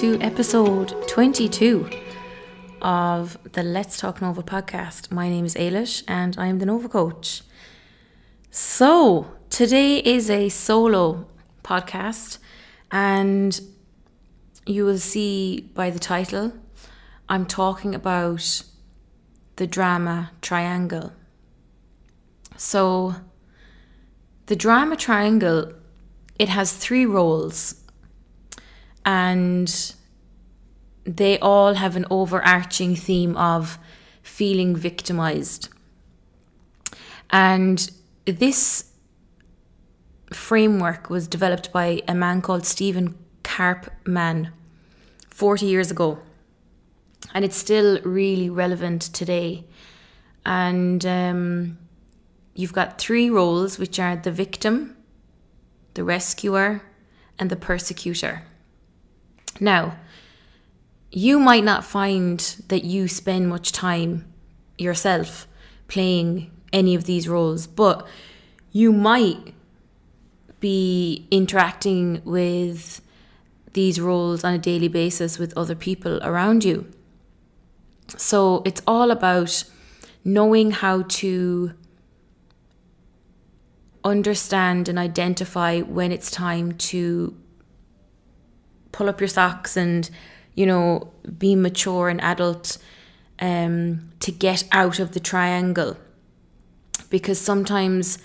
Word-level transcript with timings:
To 0.00 0.18
episode 0.22 0.94
22 1.08 1.86
of 2.80 3.36
the 3.52 3.62
Let's 3.62 3.98
Talk 3.98 4.22
Nova 4.22 4.42
podcast. 4.42 5.12
My 5.12 5.28
name 5.28 5.44
is 5.44 5.54
Ailish, 5.56 6.04
and 6.08 6.38
I 6.38 6.46
am 6.46 6.58
the 6.58 6.64
Nova 6.64 6.88
coach. 6.88 7.42
So, 8.50 9.30
today 9.50 9.98
is 9.98 10.30
a 10.30 10.48
solo 10.48 11.26
podcast, 11.62 12.38
and 12.90 13.60
you 14.64 14.86
will 14.86 14.96
see 14.96 15.70
by 15.74 15.90
the 15.90 15.98
title, 15.98 16.54
I'm 17.28 17.44
talking 17.44 17.94
about 17.94 18.62
the 19.56 19.66
drama 19.66 20.30
triangle. 20.40 21.12
So, 22.56 23.16
the 24.46 24.56
drama 24.56 24.96
triangle 24.96 25.74
it 26.38 26.48
has 26.48 26.72
three 26.72 27.04
roles 27.04 27.79
and 29.04 29.94
they 31.04 31.38
all 31.38 31.74
have 31.74 31.96
an 31.96 32.06
overarching 32.10 32.94
theme 32.94 33.36
of 33.36 33.78
feeling 34.22 34.76
victimized. 34.76 35.68
And 37.30 37.90
this 38.24 38.90
framework 40.32 41.10
was 41.10 41.26
developed 41.26 41.72
by 41.72 42.02
a 42.06 42.14
man 42.14 42.42
called 42.42 42.66
Stephen 42.66 43.16
Karpman 43.42 44.52
40 45.28 45.66
years 45.66 45.90
ago. 45.90 46.18
And 47.34 47.44
it's 47.44 47.56
still 47.56 48.00
really 48.02 48.50
relevant 48.50 49.02
today. 49.02 49.64
And 50.44 51.04
um, 51.06 51.78
you've 52.54 52.72
got 52.72 52.98
three 52.98 53.30
roles, 53.30 53.78
which 53.78 53.98
are 53.98 54.16
the 54.16 54.32
victim, 54.32 54.96
the 55.94 56.04
rescuer, 56.04 56.82
and 57.38 57.50
the 57.50 57.56
persecutor. 57.56 58.44
Now, 59.58 59.96
you 61.10 61.40
might 61.40 61.64
not 61.64 61.84
find 61.84 62.38
that 62.68 62.84
you 62.84 63.08
spend 63.08 63.48
much 63.48 63.72
time 63.72 64.32
yourself 64.78 65.48
playing 65.88 66.50
any 66.72 66.94
of 66.94 67.04
these 67.04 67.28
roles, 67.28 67.66
but 67.66 68.06
you 68.70 68.92
might 68.92 69.54
be 70.60 71.26
interacting 71.30 72.22
with 72.24 73.00
these 73.72 74.00
roles 74.00 74.44
on 74.44 74.54
a 74.54 74.58
daily 74.58 74.88
basis 74.88 75.38
with 75.38 75.56
other 75.56 75.74
people 75.74 76.20
around 76.22 76.64
you. 76.64 76.90
So 78.16 78.62
it's 78.64 78.82
all 78.86 79.10
about 79.10 79.64
knowing 80.24 80.70
how 80.72 81.02
to 81.02 81.72
understand 84.04 84.88
and 84.88 84.98
identify 84.98 85.80
when 85.80 86.12
it's 86.12 86.30
time 86.30 86.72
to 86.72 87.36
pull 88.92 89.08
up 89.08 89.20
your 89.20 89.28
socks 89.28 89.76
and 89.76 90.10
you 90.54 90.66
know 90.66 91.12
be 91.38 91.54
mature 91.54 92.08
and 92.08 92.20
adult 92.20 92.78
um, 93.40 94.10
to 94.20 94.30
get 94.30 94.64
out 94.72 94.98
of 94.98 95.12
the 95.12 95.20
triangle. 95.20 95.96
Because 97.08 97.40
sometimes 97.40 98.18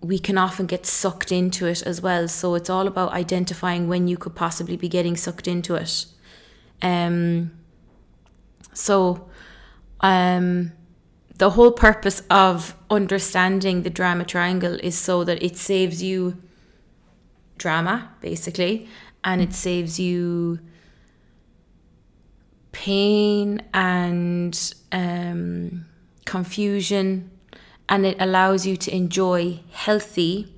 we 0.00 0.18
can 0.18 0.38
often 0.38 0.66
get 0.66 0.86
sucked 0.86 1.32
into 1.32 1.66
it 1.66 1.82
as 1.82 2.00
well. 2.00 2.28
So 2.28 2.54
it's 2.54 2.70
all 2.70 2.86
about 2.86 3.12
identifying 3.12 3.88
when 3.88 4.08
you 4.08 4.16
could 4.16 4.34
possibly 4.34 4.76
be 4.76 4.88
getting 4.88 5.16
sucked 5.16 5.48
into 5.48 5.74
it. 5.74 6.06
Um, 6.80 7.52
so 8.72 9.28
um, 10.00 10.72
the 11.36 11.50
whole 11.50 11.72
purpose 11.72 12.22
of 12.30 12.76
understanding 12.90 13.82
the 13.82 13.90
drama 13.90 14.24
triangle 14.24 14.78
is 14.82 14.96
so 14.96 15.24
that 15.24 15.42
it 15.42 15.56
saves 15.56 16.02
you 16.02 16.36
drama, 17.58 18.10
basically, 18.20 18.88
and 19.26 19.42
it 19.42 19.52
saves 19.52 20.00
you 20.00 20.58
pain 22.72 23.60
and 23.74 24.74
um, 24.92 25.84
confusion, 26.24 27.30
and 27.90 28.06
it 28.06 28.16
allows 28.18 28.66
you 28.66 28.78
to 28.78 28.94
enjoy 28.94 29.60
healthy 29.72 30.54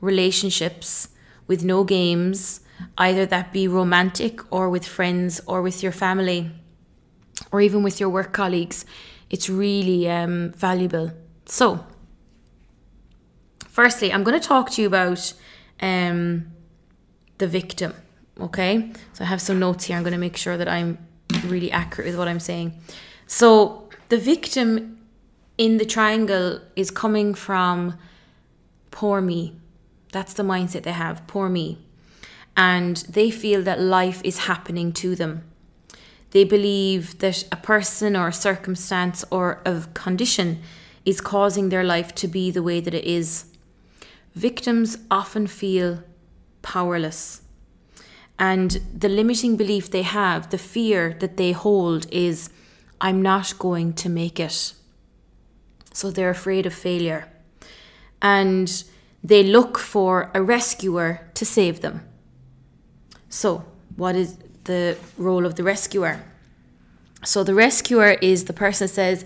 relationships 0.00 1.10
with 1.46 1.62
no 1.62 1.84
games, 1.84 2.60
either 2.98 3.24
that 3.26 3.52
be 3.52 3.68
romantic 3.68 4.40
or 4.52 4.68
with 4.68 4.84
friends 4.84 5.40
or 5.46 5.62
with 5.62 5.80
your 5.82 5.92
family 5.92 6.50
or 7.52 7.60
even 7.60 7.84
with 7.84 8.00
your 8.00 8.08
work 8.08 8.32
colleagues 8.32 8.84
it's 9.30 9.48
really 9.48 10.08
um, 10.08 10.52
valuable. 10.52 11.12
So, 11.46 11.84
firstly, 13.68 14.12
I'm 14.12 14.22
going 14.22 14.40
to 14.40 14.46
talk 14.46 14.70
to 14.72 14.82
you 14.82 14.88
about 14.88 15.32
um, 15.80 16.52
the 17.38 17.46
victim. 17.46 17.94
Okay, 18.38 18.92
so 19.14 19.24
I 19.24 19.26
have 19.26 19.40
some 19.40 19.58
notes 19.58 19.84
here. 19.84 19.96
I'm 19.96 20.02
going 20.02 20.12
to 20.12 20.18
make 20.18 20.36
sure 20.36 20.58
that 20.58 20.68
I'm 20.68 20.98
really 21.46 21.70
accurate 21.72 22.06
with 22.08 22.18
what 22.18 22.28
I'm 22.28 22.40
saying. 22.40 22.78
So, 23.26 23.88
the 24.08 24.18
victim 24.18 24.98
in 25.58 25.78
the 25.78 25.86
triangle 25.86 26.60
is 26.76 26.90
coming 26.90 27.34
from 27.34 27.96
poor 28.90 29.20
me. 29.20 29.56
That's 30.12 30.34
the 30.34 30.42
mindset 30.42 30.82
they 30.82 30.92
have, 30.92 31.26
poor 31.26 31.48
me. 31.48 31.78
And 32.56 32.98
they 33.08 33.30
feel 33.30 33.62
that 33.62 33.80
life 33.80 34.20
is 34.22 34.38
happening 34.40 34.92
to 34.94 35.16
them. 35.16 35.44
They 36.30 36.44
believe 36.44 37.18
that 37.20 37.44
a 37.50 37.56
person 37.56 38.16
or 38.16 38.28
a 38.28 38.32
circumstance 38.32 39.24
or 39.30 39.62
a 39.64 39.82
condition 39.94 40.60
is 41.04 41.20
causing 41.20 41.68
their 41.68 41.84
life 41.84 42.14
to 42.16 42.28
be 42.28 42.50
the 42.50 42.62
way 42.62 42.80
that 42.80 42.94
it 42.94 43.04
is. 43.04 43.46
Victims 44.34 44.98
often 45.10 45.46
feel 45.46 46.02
powerless. 46.62 47.42
And 48.38 48.70
the 48.94 49.08
limiting 49.08 49.56
belief 49.56 49.90
they 49.90 50.02
have, 50.02 50.50
the 50.50 50.58
fear 50.58 51.16
that 51.20 51.36
they 51.36 51.52
hold 51.52 52.06
is, 52.12 52.50
I'm 53.00 53.22
not 53.22 53.58
going 53.58 53.94
to 53.94 54.08
make 54.08 54.38
it. 54.38 54.72
So 55.92 56.10
they're 56.10 56.30
afraid 56.30 56.66
of 56.66 56.74
failure. 56.74 57.28
And 58.20 58.84
they 59.24 59.42
look 59.42 59.78
for 59.78 60.30
a 60.34 60.42
rescuer 60.42 61.30
to 61.34 61.44
save 61.44 61.80
them. 61.80 62.06
So, 63.28 63.64
what 63.96 64.14
is 64.14 64.36
the 64.66 64.98
role 65.16 65.46
of 65.46 65.54
the 65.54 65.62
rescuer. 65.62 66.22
So 67.24 67.42
the 67.42 67.54
rescuer 67.54 68.12
is 68.20 68.44
the 68.44 68.52
person 68.52 68.86
says, 68.86 69.24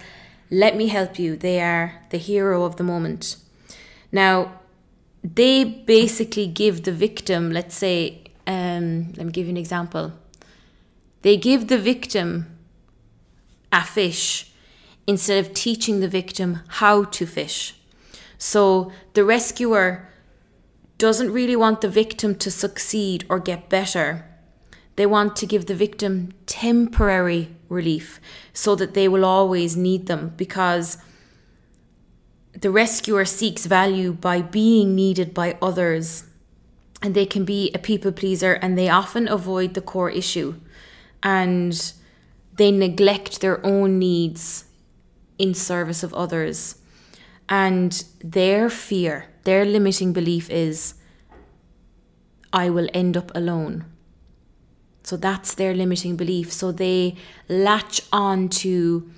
Let 0.50 0.76
me 0.76 0.86
help 0.86 1.18
you. 1.18 1.36
They 1.36 1.60
are 1.60 2.00
the 2.10 2.18
hero 2.18 2.64
of 2.64 2.76
the 2.76 2.84
moment. 2.84 3.36
Now, 4.12 4.60
they 5.22 5.64
basically 5.64 6.46
give 6.46 6.84
the 6.84 6.92
victim, 6.92 7.50
let's 7.50 7.74
say, 7.74 8.22
um, 8.50 9.12
let 9.16 9.26
me 9.26 9.32
give 9.32 9.46
you 9.46 9.50
an 9.50 9.56
example. 9.56 10.12
They 11.22 11.36
give 11.36 11.68
the 11.68 11.78
victim 11.78 12.58
a 13.72 13.84
fish 13.84 14.50
instead 15.06 15.44
of 15.44 15.54
teaching 15.54 16.00
the 16.00 16.08
victim 16.08 16.60
how 16.80 17.04
to 17.04 17.26
fish. 17.26 17.74
So 18.38 18.90
the 19.14 19.24
rescuer 19.24 20.08
doesn't 20.98 21.32
really 21.32 21.56
want 21.56 21.80
the 21.80 21.88
victim 21.88 22.34
to 22.36 22.50
succeed 22.50 23.24
or 23.28 23.38
get 23.38 23.68
better. 23.68 24.24
They 24.96 25.06
want 25.06 25.36
to 25.36 25.46
give 25.46 25.66
the 25.66 25.74
victim 25.74 26.32
temporary 26.46 27.48
relief 27.68 28.20
so 28.52 28.74
that 28.76 28.94
they 28.94 29.08
will 29.08 29.24
always 29.24 29.76
need 29.76 30.06
them 30.06 30.34
because 30.36 30.98
the 32.52 32.70
rescuer 32.70 33.24
seeks 33.24 33.66
value 33.66 34.12
by 34.12 34.42
being 34.42 34.94
needed 34.94 35.32
by 35.32 35.56
others 35.62 36.24
and 37.02 37.14
they 37.14 37.26
can 37.26 37.44
be 37.44 37.70
a 37.74 37.78
people 37.78 38.12
pleaser 38.12 38.54
and 38.54 38.76
they 38.76 38.88
often 38.88 39.28
avoid 39.28 39.74
the 39.74 39.80
core 39.80 40.10
issue. 40.10 40.54
And 41.22 41.92
they 42.56 42.70
neglect 42.70 43.40
their 43.40 43.64
own 43.64 43.98
needs 43.98 44.64
in 45.38 45.54
service 45.54 46.02
of 46.02 46.12
others. 46.14 46.76
And 47.48 48.04
their 48.22 48.68
fear 48.68 49.30
their 49.44 49.64
limiting 49.64 50.12
belief 50.12 50.50
is 50.50 50.94
i 52.52 52.68
will 52.68 52.88
end 52.92 53.16
up 53.16 53.30
alone. 53.34 53.84
So 55.02 55.16
that's 55.16 55.54
their 55.54 55.74
limiting 55.74 56.16
belief. 56.16 56.52
So 56.52 56.72
they 56.72 57.16
latch 57.48 58.02
on 58.12 58.48
to 58.62 59.10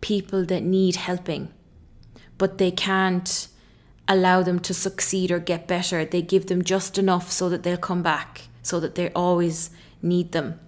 people 0.00 0.44
that 0.44 0.62
need 0.62 0.96
helping, 0.96 1.52
but 2.38 2.58
they 2.58 2.70
can't 2.70 3.48
allow 4.08 4.42
them 4.42 4.58
to 4.60 4.74
succeed 4.74 5.30
or 5.30 5.38
get 5.38 5.66
better. 5.66 6.04
They 6.04 6.22
give 6.22 6.46
them 6.46 6.62
just 6.62 6.98
enough 6.98 7.30
so 7.30 7.48
that 7.48 7.62
they'll 7.62 7.76
come 7.76 8.02
back, 8.02 8.42
so 8.62 8.80
that 8.80 8.94
they 8.94 9.10
always 9.12 9.70
need 10.02 10.32
them. 10.32 10.60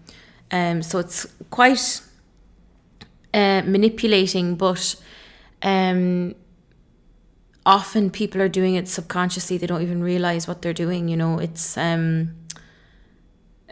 Um, 0.51 0.83
so 0.83 0.99
it's 0.99 1.27
quite 1.51 2.01
uh, 3.35 3.63
manipulating, 3.65 4.57
but 4.57 4.97
um, 5.63 6.35
often 7.67 8.11
people 8.11 8.41
are 8.41 8.49
doing 8.49 8.75
it 8.75 8.89
subconsciously. 8.89 9.59
They 9.59 9.67
don't 9.67 9.83
even 9.83 10.03
realize 10.03 10.49
what 10.49 10.63
they're 10.63 10.73
doing. 10.73 11.09
You 11.09 11.17
know, 11.17 11.39
it's 11.39 11.77
um, 11.77 12.35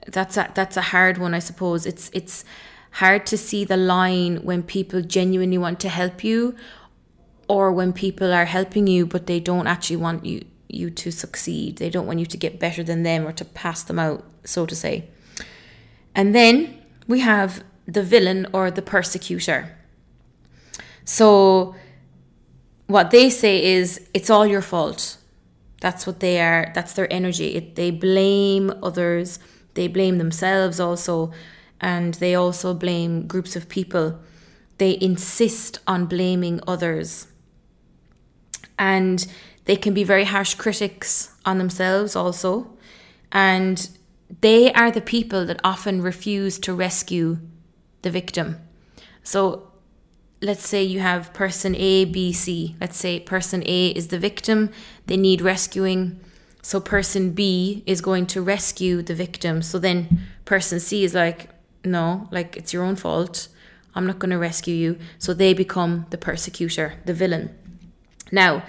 that's 0.07 0.37
a 0.37 0.51
that's 0.55 0.77
a 0.77 0.83
hard 0.83 1.19
one, 1.19 1.35
I 1.35 1.41
suppose. 1.41 1.87
It's 1.87 2.11
it's 2.13 2.45
hard 2.93 3.27
to 3.27 3.37
see 3.37 3.65
the 3.65 3.77
line 3.77 4.37
when 4.45 4.63
people 4.63 5.03
genuinely 5.03 5.59
want 5.59 5.81
to 5.81 5.89
help 5.89 6.23
you 6.23 6.55
or 7.49 7.73
when 7.73 7.93
people 7.93 8.33
are 8.33 8.45
helping 8.45 8.87
you 8.87 9.07
but 9.07 9.27
they 9.27 9.41
don't 9.41 9.67
actually 9.67 9.97
want 9.97 10.25
you 10.25 10.45
you 10.69 10.91
to 10.91 11.11
succeed. 11.11 11.77
They 11.77 11.91
don't 11.91 12.07
want 12.07 12.19
you 12.19 12.27
to 12.27 12.37
get 12.37 12.61
better 12.61 12.83
than 12.83 13.03
them 13.03 13.27
or 13.27 13.33
to 13.33 13.45
pass 13.45 13.83
them 13.83 13.99
out, 13.99 14.25
so 14.45 14.67
to 14.67 14.75
say. 14.75 15.09
And 16.15 16.35
then 16.35 16.83
we 17.07 17.21
have 17.21 17.63
the 17.87 18.03
villain 18.03 18.47
or 18.53 18.71
the 18.71 18.83
persecutor. 18.83 19.77
So 21.05 21.77
what 22.87 23.11
they 23.11 23.31
say 23.31 23.65
is 23.65 24.09
it's 24.13 24.31
all 24.31 24.47
your 24.47 24.63
fault. 24.63 25.19
That's 25.81 26.07
what 26.07 26.21
they 26.21 26.41
are. 26.41 26.73
That's 26.75 26.95
their 26.95 27.13
energy. 27.13 27.55
It, 27.55 27.77
they 27.77 27.91
blame 27.91 28.73
others. 28.83 29.39
They 29.75 29.89
blame 29.89 30.17
themselves 30.17 30.81
also, 30.81 31.33
and 31.81 32.15
they 32.15 32.35
also 32.35 32.73
blame 32.73 33.27
groups 33.27 33.55
of 33.55 33.69
people. 33.69 34.19
They 34.79 34.99
insist 35.01 35.81
on 35.87 36.07
blaming 36.07 36.61
others. 36.67 37.27
And 38.79 39.27
they 39.65 39.77
can 39.77 39.95
be 39.95 40.05
very 40.05 40.25
harsh 40.25 40.55
critics 40.55 41.33
on 41.45 41.59
themselves 41.59 42.15
also. 42.15 42.77
And 43.33 43.89
they 44.41 44.73
are 44.73 44.91
the 44.91 45.01
people 45.01 45.47
that 45.47 45.61
often 45.63 46.03
refuse 46.03 46.59
to 46.61 46.75
rescue 46.75 47.39
the 48.03 48.11
victim. 48.11 48.57
So 49.23 49.73
let's 50.41 50.67
say 50.67 50.83
you 50.83 51.01
have 51.01 51.33
person 51.33 51.75
A, 51.77 52.05
B, 52.05 52.33
C. 52.33 52.77
Let's 52.81 52.97
say 52.97 53.21
person 53.21 53.63
A 53.67 53.89
is 53.89 54.09
the 54.09 54.19
victim, 54.19 54.71
they 55.07 55.17
need 55.17 55.41
rescuing. 55.41 56.21
So 56.63 56.81
person 56.81 57.31
B 57.33 57.83
is 57.87 58.01
going 58.01 58.27
to 58.29 58.43
rescue 58.43 59.03
the 59.03 59.15
victim. 59.15 59.63
So 59.63 59.79
then 59.79 60.21
person 60.45 60.81
C 60.81 61.05
is 61.05 61.15
like, 61.15 61.51
no, 61.85 62.29
like 62.31 62.57
it's 62.57 62.73
your 62.73 62.85
own 62.85 62.97
fault. 62.97 63.49
I'm 63.95 64.07
not 64.07 64.19
going 64.19 64.31
to 64.31 64.39
rescue 64.39 64.75
you. 64.75 64.99
So 65.19 65.33
they 65.33 65.55
become 65.55 66.07
the 66.11 66.19
persecutor, 66.19 66.95
the 67.05 67.15
villain. 67.15 67.57
Now, 68.33 68.65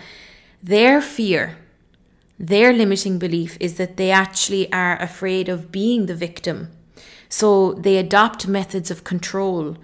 their 0.61 1.01
fear, 1.01 1.57
their 2.39 2.73
limiting 2.73 3.17
belief 3.17 3.57
is 3.59 3.75
that 3.75 3.97
they 3.97 4.11
actually 4.11 4.71
are 4.71 5.01
afraid 5.01 5.49
of 5.49 5.71
being 5.71 6.05
the 6.05 6.15
victim. 6.15 6.71
So 7.29 7.73
they 7.73 7.97
adopt 7.97 8.47
methods 8.47 8.91
of 8.91 9.03
control 9.03 9.77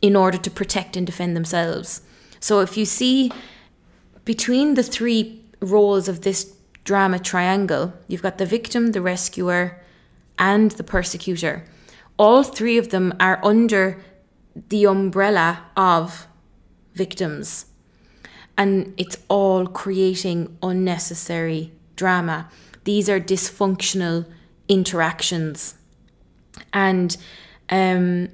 in 0.00 0.16
order 0.16 0.38
to 0.38 0.50
protect 0.50 0.96
and 0.96 1.06
defend 1.06 1.36
themselves. 1.36 2.02
So 2.40 2.60
if 2.60 2.76
you 2.76 2.84
see 2.84 3.32
between 4.24 4.74
the 4.74 4.82
three 4.82 5.42
roles 5.60 6.08
of 6.08 6.22
this 6.22 6.54
drama 6.84 7.18
triangle, 7.18 7.92
you've 8.06 8.22
got 8.22 8.38
the 8.38 8.46
victim, 8.46 8.92
the 8.92 9.00
rescuer, 9.00 9.82
and 10.38 10.70
the 10.72 10.84
persecutor. 10.84 11.64
All 12.18 12.42
three 12.42 12.78
of 12.78 12.90
them 12.90 13.14
are 13.18 13.40
under 13.44 14.00
the 14.68 14.84
umbrella 14.84 15.64
of 15.76 16.26
victims. 16.94 17.66
And 18.58 18.94
it's 18.96 19.18
all 19.28 19.66
creating 19.66 20.56
unnecessary 20.62 21.72
drama. 21.94 22.48
These 22.84 23.08
are 23.08 23.20
dysfunctional 23.20 24.26
interactions. 24.68 25.74
And 26.72 27.16
um, 27.68 28.28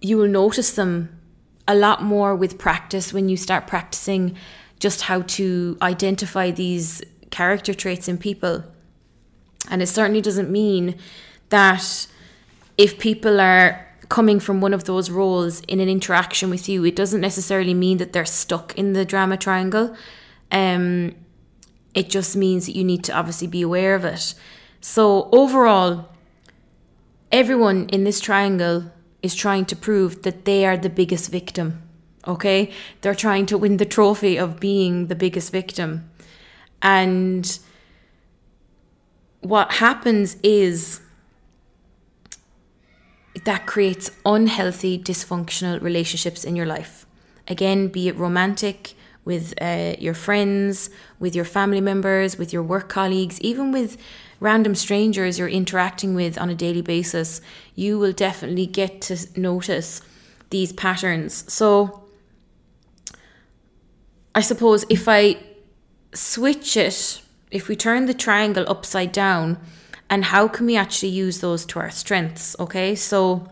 you 0.00 0.16
will 0.16 0.28
notice 0.28 0.72
them 0.72 1.20
a 1.66 1.74
lot 1.74 2.02
more 2.02 2.34
with 2.34 2.58
practice 2.58 3.12
when 3.12 3.28
you 3.28 3.36
start 3.36 3.66
practicing 3.66 4.36
just 4.80 5.02
how 5.02 5.22
to 5.22 5.78
identify 5.80 6.50
these 6.50 7.02
character 7.30 7.72
traits 7.72 8.08
in 8.08 8.18
people. 8.18 8.64
And 9.70 9.80
it 9.80 9.86
certainly 9.86 10.20
doesn't 10.20 10.50
mean 10.50 10.98
that 11.50 12.06
if 12.76 12.98
people 12.98 13.40
are 13.40 13.86
coming 14.12 14.38
from 14.38 14.60
one 14.60 14.74
of 14.74 14.84
those 14.84 15.10
roles 15.10 15.60
in 15.60 15.80
an 15.80 15.88
interaction 15.88 16.50
with 16.50 16.68
you, 16.68 16.84
it 16.84 16.94
doesn't 16.94 17.22
necessarily 17.22 17.72
mean 17.72 17.96
that 17.96 18.12
they're 18.12 18.26
stuck 18.26 18.76
in 18.76 18.92
the 18.92 19.06
drama 19.06 19.38
triangle. 19.38 19.96
Um, 20.50 21.14
it 21.94 22.10
just 22.10 22.36
means 22.36 22.66
that 22.66 22.76
you 22.76 22.84
need 22.84 23.04
to 23.04 23.14
obviously 23.14 23.46
be 23.46 23.62
aware 23.62 23.94
of 23.94 24.04
it. 24.04 24.34
So, 24.82 25.30
overall, 25.32 26.10
everyone 27.30 27.88
in 27.88 28.04
this 28.04 28.20
triangle 28.20 28.92
is 29.22 29.34
trying 29.34 29.64
to 29.64 29.74
prove 29.74 30.22
that 30.24 30.44
they 30.44 30.66
are 30.66 30.76
the 30.76 30.90
biggest 30.90 31.30
victim. 31.30 31.80
Okay? 32.26 32.70
They're 33.00 33.14
trying 33.14 33.46
to 33.46 33.56
win 33.56 33.78
the 33.78 33.86
trophy 33.86 34.36
of 34.36 34.60
being 34.60 35.06
the 35.06 35.14
biggest 35.14 35.50
victim. 35.50 36.10
And 36.82 37.58
what 39.40 39.72
happens 39.72 40.36
is 40.42 41.00
that 43.44 43.66
creates 43.66 44.10
unhealthy, 44.24 44.98
dysfunctional 44.98 45.80
relationships 45.82 46.44
in 46.44 46.56
your 46.56 46.66
life. 46.66 47.06
Again, 47.48 47.88
be 47.88 48.08
it 48.08 48.16
romantic, 48.16 48.94
with 49.24 49.54
uh, 49.60 49.94
your 49.98 50.14
friends, 50.14 50.90
with 51.18 51.34
your 51.34 51.44
family 51.44 51.80
members, 51.80 52.38
with 52.38 52.52
your 52.52 52.62
work 52.62 52.88
colleagues, 52.88 53.40
even 53.40 53.70
with 53.70 53.96
random 54.40 54.74
strangers 54.74 55.38
you're 55.38 55.48
interacting 55.48 56.14
with 56.14 56.36
on 56.38 56.50
a 56.50 56.54
daily 56.54 56.82
basis, 56.82 57.40
you 57.74 57.98
will 57.98 58.12
definitely 58.12 58.66
get 58.66 59.00
to 59.00 59.16
notice 59.36 60.02
these 60.50 60.72
patterns. 60.72 61.44
So, 61.52 62.02
I 64.34 64.40
suppose 64.40 64.84
if 64.88 65.08
I 65.08 65.36
switch 66.14 66.76
it, 66.76 67.22
if 67.50 67.68
we 67.68 67.76
turn 67.76 68.06
the 68.06 68.14
triangle 68.14 68.64
upside 68.66 69.12
down, 69.12 69.58
and 70.12 70.26
how 70.26 70.46
can 70.46 70.66
we 70.66 70.76
actually 70.76 71.08
use 71.08 71.40
those 71.40 71.64
to 71.64 71.78
our 71.78 71.90
strengths? 71.90 72.54
Okay, 72.60 72.94
so 72.94 73.48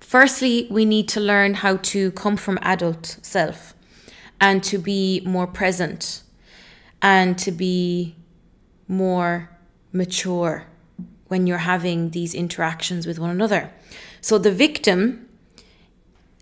firstly, 0.00 0.66
we 0.70 0.86
need 0.86 1.06
to 1.08 1.20
learn 1.20 1.52
how 1.52 1.76
to 1.92 2.12
come 2.12 2.38
from 2.38 2.58
adult 2.62 3.18
self 3.20 3.74
and 4.40 4.64
to 4.64 4.78
be 4.78 5.20
more 5.26 5.46
present 5.46 6.22
and 7.02 7.36
to 7.36 7.52
be 7.52 8.16
more 8.88 9.50
mature 9.92 10.64
when 11.26 11.46
you're 11.46 11.58
having 11.58 12.12
these 12.12 12.34
interactions 12.34 13.06
with 13.06 13.18
one 13.18 13.28
another. 13.28 13.70
So 14.22 14.38
the 14.38 14.50
victim, 14.50 15.28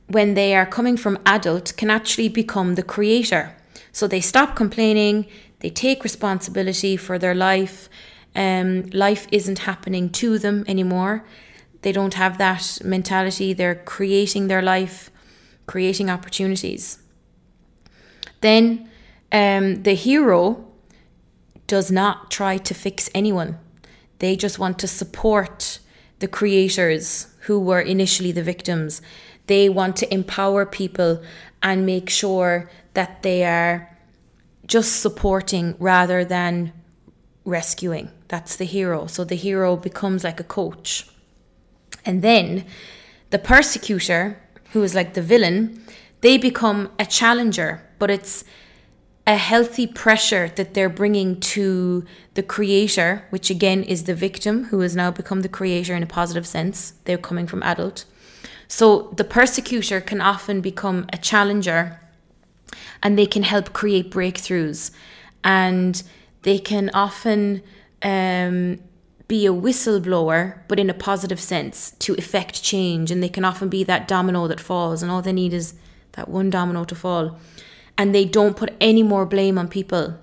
when 0.06 0.34
they 0.34 0.54
are 0.54 0.64
coming 0.64 0.96
from 0.96 1.18
adult, 1.26 1.76
can 1.76 1.90
actually 1.90 2.28
become 2.28 2.76
the 2.76 2.84
creator. 2.84 3.56
So 3.90 4.06
they 4.06 4.20
stop 4.20 4.54
complaining, 4.54 5.26
they 5.66 5.70
take 5.70 6.04
responsibility 6.04 6.96
for 6.96 7.18
their 7.18 7.34
life. 7.34 7.88
Um, 8.36 8.84
life 8.92 9.26
isn't 9.32 9.58
happening 9.70 10.10
to 10.10 10.38
them 10.38 10.64
anymore. 10.68 11.24
They 11.82 11.90
don't 11.90 12.14
have 12.14 12.38
that 12.38 12.78
mentality. 12.84 13.52
They're 13.52 13.74
creating 13.74 14.46
their 14.46 14.62
life, 14.62 15.10
creating 15.66 16.08
opportunities. 16.08 17.00
Then 18.42 18.88
um, 19.32 19.82
the 19.82 19.94
hero 19.94 20.64
does 21.66 21.90
not 21.90 22.30
try 22.30 22.58
to 22.58 22.72
fix 22.72 23.10
anyone. 23.12 23.58
They 24.20 24.36
just 24.36 24.60
want 24.60 24.78
to 24.78 24.86
support 24.86 25.80
the 26.20 26.28
creators 26.28 27.26
who 27.46 27.58
were 27.58 27.80
initially 27.80 28.30
the 28.30 28.44
victims. 28.44 29.02
They 29.48 29.68
want 29.68 29.96
to 29.96 30.14
empower 30.14 30.64
people 30.64 31.24
and 31.60 31.84
make 31.84 32.08
sure 32.08 32.70
that 32.94 33.24
they 33.24 33.44
are 33.44 33.95
just 34.66 35.00
supporting 35.00 35.76
rather 35.78 36.24
than 36.24 36.72
rescuing. 37.44 38.10
That's 38.28 38.56
the 38.56 38.64
hero. 38.64 39.06
So 39.06 39.24
the 39.24 39.36
hero 39.36 39.76
becomes 39.76 40.24
like 40.24 40.40
a 40.40 40.44
coach. 40.44 41.08
And 42.04 42.22
then 42.22 42.66
the 43.30 43.38
persecutor, 43.38 44.40
who 44.72 44.82
is 44.82 44.94
like 44.94 45.14
the 45.14 45.22
villain, 45.22 45.84
they 46.20 46.38
become 46.38 46.90
a 46.98 47.06
challenger, 47.06 47.82
but 47.98 48.10
it's 48.10 48.44
a 49.26 49.36
healthy 49.36 49.86
pressure 49.86 50.52
that 50.54 50.74
they're 50.74 50.88
bringing 50.88 51.40
to 51.40 52.04
the 52.34 52.42
creator, 52.42 53.24
which 53.30 53.50
again 53.50 53.82
is 53.82 54.04
the 54.04 54.14
victim 54.14 54.64
who 54.64 54.80
has 54.80 54.94
now 54.94 55.10
become 55.10 55.40
the 55.42 55.48
creator 55.48 55.94
in 55.94 56.02
a 56.02 56.06
positive 56.06 56.46
sense. 56.46 56.92
They're 57.04 57.18
coming 57.18 57.46
from 57.46 57.62
adult. 57.64 58.04
So 58.68 59.12
the 59.16 59.24
persecutor 59.24 60.00
can 60.00 60.20
often 60.20 60.60
become 60.60 61.06
a 61.12 61.18
challenger 61.18 62.00
and 63.02 63.18
they 63.18 63.26
can 63.26 63.42
help 63.42 63.72
create 63.72 64.10
breakthroughs 64.10 64.90
and 65.44 66.02
they 66.42 66.58
can 66.58 66.90
often 66.94 67.62
um, 68.02 68.78
be 69.28 69.46
a 69.46 69.52
whistleblower, 69.52 70.60
but 70.68 70.78
in 70.78 70.88
a 70.88 70.94
positive 70.94 71.40
sense 71.40 71.92
to 71.98 72.14
effect 72.14 72.62
change. 72.62 73.10
And 73.10 73.22
they 73.22 73.28
can 73.28 73.44
often 73.44 73.68
be 73.68 73.82
that 73.84 74.06
domino 74.06 74.46
that 74.46 74.60
falls, 74.60 75.02
and 75.02 75.10
all 75.10 75.22
they 75.22 75.32
need 75.32 75.52
is 75.52 75.74
that 76.12 76.28
one 76.28 76.50
domino 76.50 76.84
to 76.84 76.94
fall 76.94 77.38
and 77.98 78.14
they 78.14 78.24
don't 78.24 78.56
put 78.56 78.74
any 78.80 79.02
more 79.02 79.26
blame 79.26 79.58
on 79.58 79.68
people. 79.68 80.18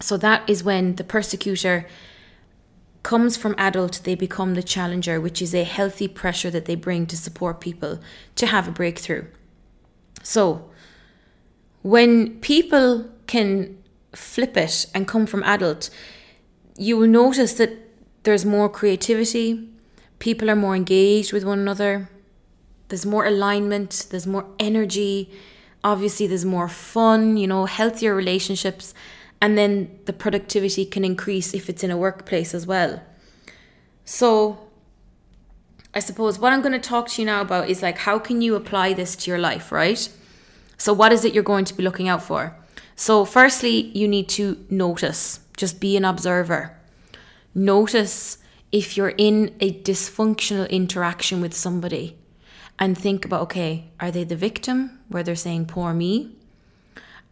So 0.00 0.16
that 0.18 0.48
is 0.48 0.62
when 0.62 0.96
the 0.96 1.04
persecutor 1.04 1.86
comes 3.02 3.36
from 3.36 3.54
adult, 3.58 4.00
they 4.04 4.14
become 4.14 4.54
the 4.54 4.62
challenger, 4.62 5.20
which 5.20 5.40
is 5.40 5.54
a 5.54 5.64
healthy 5.64 6.08
pressure 6.08 6.50
that 6.50 6.64
they 6.64 6.74
bring 6.74 7.06
to 7.06 7.16
support 7.16 7.60
people 7.60 8.00
to 8.36 8.46
have 8.46 8.66
a 8.66 8.72
breakthrough. 8.72 9.26
So 10.22 10.70
when 11.84 12.40
people 12.40 13.04
can 13.26 13.76
flip 14.14 14.56
it 14.56 14.86
and 14.94 15.06
come 15.06 15.26
from 15.26 15.42
adult, 15.42 15.90
you 16.78 16.96
will 16.96 17.06
notice 17.06 17.52
that 17.54 17.72
there's 18.22 18.46
more 18.46 18.70
creativity, 18.70 19.68
people 20.18 20.50
are 20.50 20.56
more 20.56 20.74
engaged 20.74 21.30
with 21.34 21.44
one 21.44 21.58
another, 21.58 22.08
there's 22.88 23.04
more 23.04 23.26
alignment, 23.26 24.06
there's 24.10 24.26
more 24.26 24.46
energy. 24.58 25.30
Obviously 25.82 26.26
there's 26.26 26.46
more 26.46 26.68
fun, 26.68 27.36
you 27.36 27.46
know, 27.46 27.66
healthier 27.66 28.14
relationships, 28.14 28.94
and 29.42 29.58
then 29.58 29.98
the 30.06 30.14
productivity 30.14 30.86
can 30.86 31.04
increase 31.04 31.52
if 31.52 31.68
it's 31.68 31.84
in 31.84 31.90
a 31.90 31.98
workplace 31.98 32.54
as 32.54 32.66
well. 32.66 33.02
So, 34.06 34.70
I 35.92 35.98
suppose 35.98 36.38
what 36.38 36.54
I'm 36.54 36.62
going 36.62 36.72
to 36.72 36.88
talk 36.88 37.08
to 37.08 37.20
you 37.20 37.26
now 37.26 37.42
about 37.42 37.68
is 37.68 37.82
like 37.82 37.98
how 37.98 38.18
can 38.18 38.40
you 38.40 38.54
apply 38.54 38.94
this 38.94 39.14
to 39.16 39.30
your 39.30 39.38
life, 39.38 39.70
right? 39.70 40.08
So, 40.76 40.92
what 40.92 41.12
is 41.12 41.24
it 41.24 41.34
you're 41.34 41.42
going 41.42 41.64
to 41.66 41.74
be 41.74 41.82
looking 41.82 42.08
out 42.08 42.22
for? 42.22 42.56
So, 42.96 43.24
firstly, 43.24 43.90
you 43.96 44.06
need 44.06 44.28
to 44.30 44.64
notice, 44.70 45.40
just 45.56 45.80
be 45.80 45.96
an 45.96 46.04
observer. 46.04 46.76
Notice 47.54 48.38
if 48.72 48.96
you're 48.96 49.14
in 49.16 49.54
a 49.60 49.72
dysfunctional 49.72 50.68
interaction 50.68 51.40
with 51.40 51.54
somebody 51.54 52.18
and 52.78 52.98
think 52.98 53.24
about 53.24 53.42
okay, 53.42 53.84
are 54.00 54.10
they 54.10 54.24
the 54.24 54.36
victim 54.36 54.98
where 55.08 55.22
they're 55.22 55.36
saying 55.36 55.66
poor 55.66 55.94
me? 55.94 56.36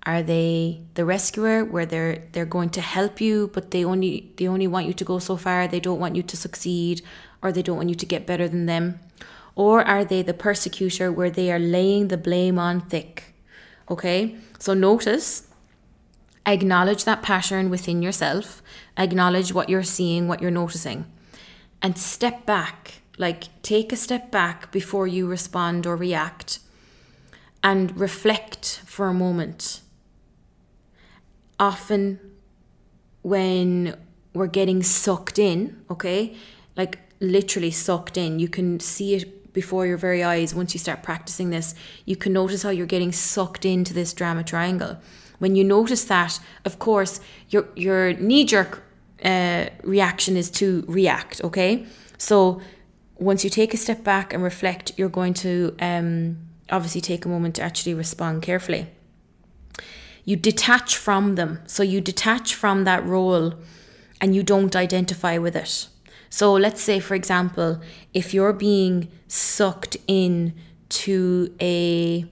Are 0.04 0.22
they 0.22 0.82
the 0.94 1.04
rescuer 1.04 1.64
where 1.64 1.86
they're 1.86 2.24
they're 2.32 2.44
going 2.46 2.70
to 2.70 2.80
help 2.80 3.20
you 3.20 3.50
but 3.52 3.70
they 3.72 3.84
only 3.84 4.32
they 4.36 4.46
only 4.46 4.68
want 4.68 4.86
you 4.86 4.92
to 4.92 5.04
go 5.04 5.18
so 5.18 5.36
far, 5.36 5.66
they 5.66 5.80
don't 5.80 6.00
want 6.00 6.14
you 6.14 6.22
to 6.22 6.36
succeed 6.36 7.02
or 7.42 7.50
they 7.50 7.62
don't 7.62 7.76
want 7.76 7.88
you 7.88 7.96
to 7.96 8.06
get 8.06 8.26
better 8.26 8.48
than 8.48 8.66
them? 8.66 9.00
Or 9.54 9.82
are 9.82 10.04
they 10.04 10.22
the 10.22 10.34
persecutor 10.34 11.10
where 11.12 11.30
they 11.30 11.52
are 11.52 11.58
laying 11.58 12.08
the 12.08 12.16
blame 12.16 12.58
on 12.58 12.80
thick? 12.80 13.31
Okay? 13.90 14.36
So 14.58 14.74
notice 14.74 15.48
acknowledge 16.44 17.04
that 17.04 17.22
pattern 17.22 17.70
within 17.70 18.02
yourself, 18.02 18.62
acknowledge 18.96 19.52
what 19.52 19.68
you're 19.68 19.82
seeing, 19.82 20.26
what 20.26 20.40
you're 20.40 20.50
noticing, 20.50 21.06
and 21.80 21.96
step 21.96 22.44
back. 22.46 23.02
Like, 23.18 23.62
take 23.62 23.92
a 23.92 23.96
step 23.96 24.30
back 24.30 24.72
before 24.72 25.06
you 25.06 25.26
respond 25.26 25.86
or 25.86 25.94
react 25.96 26.58
and 27.62 27.96
reflect 27.98 28.82
for 28.86 29.08
a 29.08 29.14
moment 29.14 29.82
often 31.62 32.18
when 33.22 33.96
we're 34.34 34.48
getting 34.48 34.82
sucked 34.82 35.38
in, 35.38 35.84
okay, 35.88 36.34
like 36.76 36.98
literally 37.20 37.70
sucked 37.70 38.16
in, 38.16 38.40
you 38.40 38.48
can 38.48 38.80
see 38.80 39.14
it 39.14 39.41
before 39.52 39.86
your 39.86 39.96
very 39.96 40.22
eyes 40.22 40.54
once 40.54 40.74
you 40.74 40.80
start 40.80 41.02
practicing 41.02 41.50
this. 41.50 41.74
You 42.04 42.16
can 42.16 42.32
notice 42.32 42.62
how 42.62 42.70
you're 42.70 42.86
getting 42.86 43.12
sucked 43.12 43.64
into 43.64 43.92
this 43.92 44.12
drama 44.12 44.44
triangle. 44.44 44.98
When 45.38 45.56
you 45.56 45.64
notice 45.64 46.04
that, 46.04 46.40
of 46.64 46.78
course, 46.78 47.20
your 47.48 47.68
your 47.74 48.12
knee 48.14 48.44
jerk 48.44 48.82
uh, 49.24 49.66
reaction 49.82 50.36
is 50.36 50.50
to 50.50 50.84
react, 50.88 51.40
okay? 51.44 51.86
So 52.18 52.60
once 53.18 53.44
you 53.44 53.50
take 53.50 53.74
a 53.74 53.76
step 53.76 54.02
back 54.02 54.32
and 54.32 54.42
reflect, 54.42 54.92
you're 54.96 55.08
going 55.08 55.34
to 55.34 55.76
um, 55.80 56.38
obviously 56.70 57.00
take 57.00 57.24
a 57.24 57.28
moment 57.28 57.56
to 57.56 57.62
actually 57.62 57.94
respond 57.94 58.42
carefully 58.42 58.88
you 60.24 60.36
detach 60.36 60.96
from 60.96 61.34
them. 61.34 61.60
So 61.66 61.82
you 61.82 62.00
detach 62.00 62.54
from 62.54 62.84
that 62.84 63.04
role 63.04 63.54
and 64.20 64.34
you 64.34 64.42
don't 64.42 64.74
identify 64.76 65.38
with 65.38 65.56
it. 65.56 65.88
So 66.32 66.54
let's 66.54 66.80
say, 66.80 66.98
for 66.98 67.14
example, 67.14 67.78
if 68.14 68.32
you're 68.32 68.54
being 68.54 69.08
sucked 69.28 69.98
in 70.06 70.54
to 70.88 71.54
a 71.60 72.24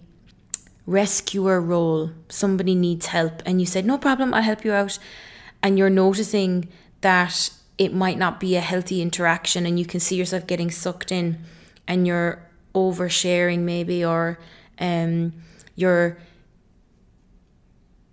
rescuer 0.87 1.61
role, 1.61 2.13
somebody 2.31 2.75
needs 2.75 3.07
help, 3.07 3.43
and 3.45 3.61
you 3.61 3.67
said, 3.67 3.85
No 3.85 3.99
problem, 3.99 4.33
I'll 4.33 4.41
help 4.41 4.65
you 4.65 4.73
out. 4.73 4.99
And 5.63 5.79
you're 5.79 5.91
noticing 5.91 6.71
that 7.03 7.51
it 7.77 7.93
might 7.93 8.17
not 8.17 8.41
be 8.41 8.57
a 8.57 8.63
healthy 8.63 9.03
interaction, 9.03 9.67
and 9.67 9.79
you 9.79 9.85
can 9.85 10.01
see 10.01 10.17
yourself 10.17 10.47
getting 10.47 10.71
sucked 10.71 11.13
in, 11.13 11.37
and 11.87 12.07
you're 12.07 12.43
oversharing, 12.75 13.59
maybe, 13.59 14.03
or 14.03 14.39
um, 14.79 15.35
you're 15.77 16.17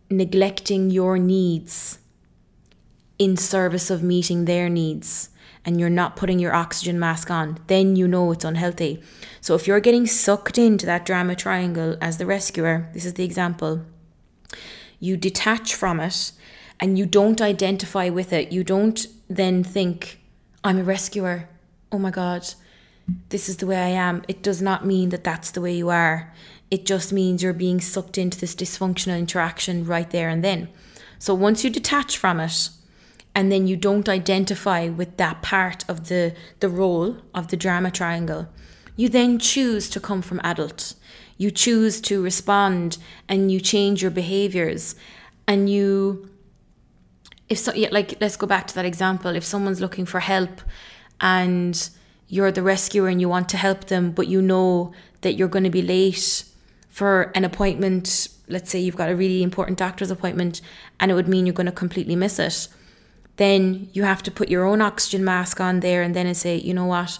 neglecting 0.10 0.90
your 0.90 1.18
needs 1.18 2.00
in 3.18 3.38
service 3.38 3.90
of 3.90 4.04
meeting 4.04 4.44
their 4.44 4.68
needs 4.68 5.30
and 5.68 5.80
you're 5.80 5.90
not 5.90 6.16
putting 6.16 6.40
your 6.40 6.56
oxygen 6.56 7.00
mask 7.00 7.30
on, 7.30 7.60
then 7.68 7.96
you 7.96 8.08
know 8.08 8.32
it's 8.32 8.44
unhealthy. 8.44 9.04
So 9.42 9.54
if 9.54 9.68
you're 9.68 9.80
getting 9.80 10.08
sucked 10.08 10.58
into 10.58 10.88
that 10.88 11.06
drama 11.06 11.36
triangle 11.36 11.96
as 12.02 12.18
the 12.18 12.26
rescuer, 12.26 12.90
this 12.94 13.06
is 13.06 13.14
the 13.14 13.24
example, 13.24 13.86
you 15.00 15.16
detach 15.16 15.76
from 15.76 16.00
it 16.00 16.32
and 16.80 16.98
you 16.98 17.06
don't 17.06 17.42
identify 17.42 18.10
with 18.10 18.34
it. 18.34 18.52
You 18.52 18.64
don't 18.64 19.06
then 19.30 19.64
think, 19.64 20.20
I'm 20.64 20.80
a 20.80 20.84
rescuer. 20.84 21.48
Oh 21.92 22.00
my 22.00 22.10
God, 22.10 22.48
this 23.30 23.48
is 23.48 23.58
the 23.58 23.68
way 23.68 23.78
I 23.78 23.90
am. 23.90 24.24
It 24.28 24.42
does 24.42 24.62
not 24.62 24.86
mean 24.86 25.10
that 25.10 25.24
that's 25.24 25.52
the 25.52 25.62
way 25.62 25.76
you 25.76 25.90
are 25.90 26.34
it 26.70 26.86
just 26.86 27.14
means 27.14 27.42
you're 27.42 27.54
being 27.54 27.80
sucked 27.80 28.18
into 28.18 28.40
this 28.40 28.56
dysfunctional 28.56 29.18
interaction 29.18 29.86
right 29.86 30.10
there 30.10 30.30
and 30.30 30.44
then. 30.44 30.70
So 31.20 31.34
once 31.34 31.64
you 31.64 31.70
detach 31.70 32.18
from 32.18 32.40
it, 32.40 32.70
and 33.38 33.52
then 33.52 33.68
you 33.68 33.76
don't 33.76 34.10
identify 34.10 34.88
with 34.88 35.18
that 35.18 35.44
part 35.44 35.88
of 35.88 36.08
the, 36.08 36.34
the 36.60 36.68
role 36.68 37.18
of 37.36 37.50
the 37.50 37.56
drama 37.56 37.92
triangle, 37.92 38.48
you 38.96 39.08
then 39.08 39.38
choose 39.38 39.92
to 39.92 40.00
come 40.00 40.24
from 40.24 40.42
adult. 40.44 40.96
You 41.38 41.52
choose 41.52 42.02
to 42.02 42.20
respond 42.24 42.98
and 43.30 43.52
you 43.52 43.60
change 43.60 44.02
your 44.02 44.10
behaviors. 44.10 44.96
And 45.48 45.70
you, 45.70 46.32
if 47.48 47.60
so, 47.60 47.72
yeah, 47.76 47.90
like, 47.92 48.20
let's 48.20 48.38
go 48.38 48.48
back 48.48 48.66
to 48.70 48.74
that 48.74 48.86
example. 48.86 49.36
If 49.36 49.44
someone's 49.44 49.82
looking 49.82 50.08
for 50.08 50.20
help 50.20 50.60
and 51.22 51.90
you're 52.28 52.52
the 52.52 52.64
rescuer 52.64 53.08
and 53.08 53.22
you 53.22 53.30
want 53.30 53.50
to 53.50 53.58
help 53.58 53.86
them, 53.86 54.14
but 54.14 54.28
you 54.28 54.42
know 54.42 54.94
that 55.22 55.34
you're 55.34 55.48
going 55.48 55.64
to 55.64 55.70
be 55.70 55.84
late 55.84 56.44
for 56.90 57.32
an 57.36 57.46
appointment, 57.46 58.30
let's 58.48 58.72
say 58.72 58.80
you've 58.80 58.96
got 58.96 59.12
a 59.12 59.16
really 59.16 59.44
important 59.44 59.78
doctor's 59.78 60.10
appointment 60.10 60.60
and 61.00 61.12
it 61.12 61.14
would 61.14 61.28
mean 61.28 61.46
you're 61.46 61.54
going 61.54 61.68
to 61.68 61.72
completely 61.72 62.16
miss 62.16 62.40
it, 62.40 62.68
then 63.38 63.90
you 63.94 64.04
have 64.04 64.24
to 64.24 64.32
put 64.32 64.50
your 64.50 64.66
own 64.66 64.82
oxygen 64.82 65.24
mask 65.24 65.62
on 65.62 65.80
there 65.80 66.02
and 66.02 66.16
then 66.16 66.34
say, 66.36 66.58
you 66.58 66.74
know 66.74 66.86
what, 66.86 67.20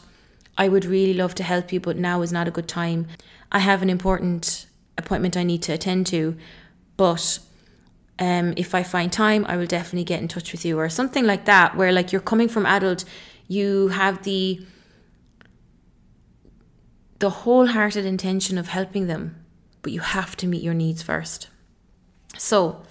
I 0.58 0.68
would 0.68 0.86
really 0.86 1.14
love 1.14 1.36
to 1.36 1.44
help 1.44 1.72
you, 1.72 1.80
but 1.80 1.98
now 1.98 2.22
is 2.22 2.32
not 2.32 2.48
a 2.48 2.52
good 2.52 2.68
time. 2.68 3.08
I 3.52 3.60
have 3.60 3.82
an 3.82 3.90
important 3.90 4.66
appointment 4.98 5.38
I 5.38 5.44
need 5.44 5.62
to 5.64 5.74
attend 5.74 6.08
to, 6.08 6.36
but 6.98 7.40
um, 8.20 8.54
if 8.58 8.74
I 8.74 8.84
find 8.84 9.12
time, 9.12 9.46
I 9.48 9.58
will 9.58 9.68
definitely 9.68 10.04
get 10.04 10.22
in 10.22 10.28
touch 10.28 10.52
with 10.52 10.66
you, 10.66 10.80
or 10.80 10.90
something 10.90 11.26
like 11.26 11.46
that, 11.46 11.78
where 11.78 11.92
like 11.92 12.12
you're 12.12 12.22
coming 12.22 12.50
from 12.50 12.66
adult, 12.66 13.06
you 13.48 13.90
have 13.90 14.24
the 14.24 14.66
the 17.20 17.30
wholehearted 17.30 18.06
intention 18.06 18.60
of 18.60 18.68
helping 18.68 19.08
them 19.08 19.48
but 19.88 19.94
you 19.94 20.02
have 20.02 20.36
to 20.36 20.48
meet 20.48 20.62
your 20.62 20.74
needs 20.74 21.02
first. 21.02 21.48
So, 22.38 22.84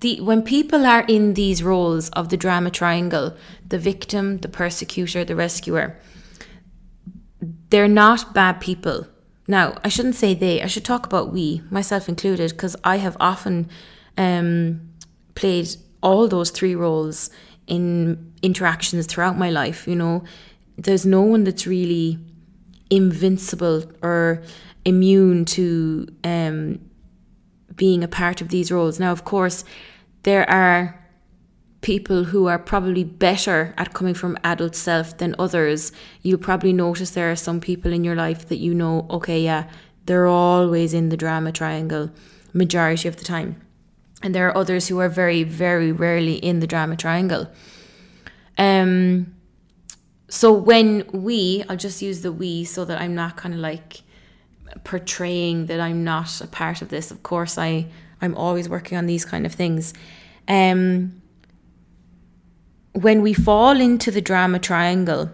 the 0.00 0.20
when 0.20 0.42
people 0.42 0.86
are 0.86 1.04
in 1.08 1.34
these 1.34 1.62
roles 1.62 2.08
of 2.10 2.28
the 2.28 2.36
drama 2.36 2.70
triangle, 2.70 3.36
the 3.66 3.78
victim, 3.78 4.38
the 4.38 4.48
persecutor, 4.48 5.24
the 5.24 5.36
rescuer, 5.36 5.96
they're 7.70 7.88
not 7.88 8.34
bad 8.34 8.60
people. 8.60 9.06
Now, 9.46 9.78
I 9.82 9.88
shouldn't 9.88 10.14
say 10.14 10.34
they. 10.34 10.62
I 10.62 10.66
should 10.66 10.84
talk 10.84 11.06
about 11.06 11.32
we, 11.32 11.62
myself 11.70 12.08
included, 12.08 12.50
because 12.50 12.76
I 12.84 12.96
have 12.96 13.16
often 13.18 13.68
um, 14.16 14.90
played 15.34 15.68
all 16.02 16.28
those 16.28 16.50
three 16.50 16.74
roles 16.74 17.30
in 17.66 18.32
interactions 18.42 19.06
throughout 19.06 19.38
my 19.38 19.50
life. 19.50 19.88
You 19.88 19.96
know, 19.96 20.24
there's 20.76 21.06
no 21.06 21.22
one 21.22 21.44
that's 21.44 21.66
really 21.66 22.18
invincible 22.90 23.84
or 24.02 24.42
immune 24.84 25.44
to 25.44 26.06
um, 26.24 26.80
being 27.78 28.04
a 28.04 28.08
part 28.08 28.42
of 28.42 28.50
these 28.50 28.70
roles. 28.70 29.00
Now, 29.00 29.12
of 29.12 29.24
course, 29.24 29.64
there 30.24 30.48
are 30.50 31.02
people 31.80 32.24
who 32.24 32.46
are 32.46 32.58
probably 32.58 33.04
better 33.04 33.72
at 33.78 33.94
coming 33.94 34.12
from 34.12 34.36
adult 34.44 34.74
self 34.74 35.16
than 35.16 35.34
others. 35.38 35.92
You'll 36.22 36.38
probably 36.38 36.74
notice 36.74 37.10
there 37.10 37.30
are 37.30 37.36
some 37.36 37.60
people 37.60 37.92
in 37.92 38.04
your 38.04 38.16
life 38.16 38.46
that 38.48 38.58
you 38.58 38.74
know, 38.74 39.06
okay, 39.08 39.40
yeah, 39.40 39.70
they're 40.04 40.26
always 40.26 40.92
in 40.92 41.08
the 41.08 41.16
drama 41.16 41.52
triangle 41.52 42.10
majority 42.52 43.08
of 43.08 43.16
the 43.16 43.24
time. 43.24 43.60
And 44.22 44.34
there 44.34 44.48
are 44.48 44.56
others 44.56 44.88
who 44.88 44.98
are 44.98 45.08
very, 45.08 45.44
very 45.44 45.92
rarely 45.92 46.34
in 46.34 46.58
the 46.58 46.66
drama 46.66 46.96
triangle. 46.96 47.48
Um, 48.56 49.36
so 50.28 50.52
when 50.52 51.08
we, 51.12 51.64
I'll 51.68 51.76
just 51.76 52.02
use 52.02 52.22
the 52.22 52.32
we 52.32 52.64
so 52.64 52.84
that 52.84 53.00
I'm 53.00 53.14
not 53.14 53.36
kind 53.36 53.54
of 53.54 53.60
like 53.60 54.02
portraying 54.84 55.66
that 55.66 55.80
I'm 55.80 56.04
not 56.04 56.40
a 56.40 56.46
part 56.46 56.82
of 56.82 56.88
this. 56.88 57.10
Of 57.10 57.22
course, 57.22 57.58
I 57.58 57.86
I'm 58.20 58.34
always 58.34 58.68
working 58.68 58.98
on 58.98 59.06
these 59.06 59.24
kind 59.24 59.46
of 59.46 59.52
things. 59.52 59.94
Um, 60.48 61.22
when 62.92 63.22
we 63.22 63.32
fall 63.32 63.80
into 63.80 64.10
the 64.10 64.20
drama 64.20 64.58
triangle, 64.58 65.30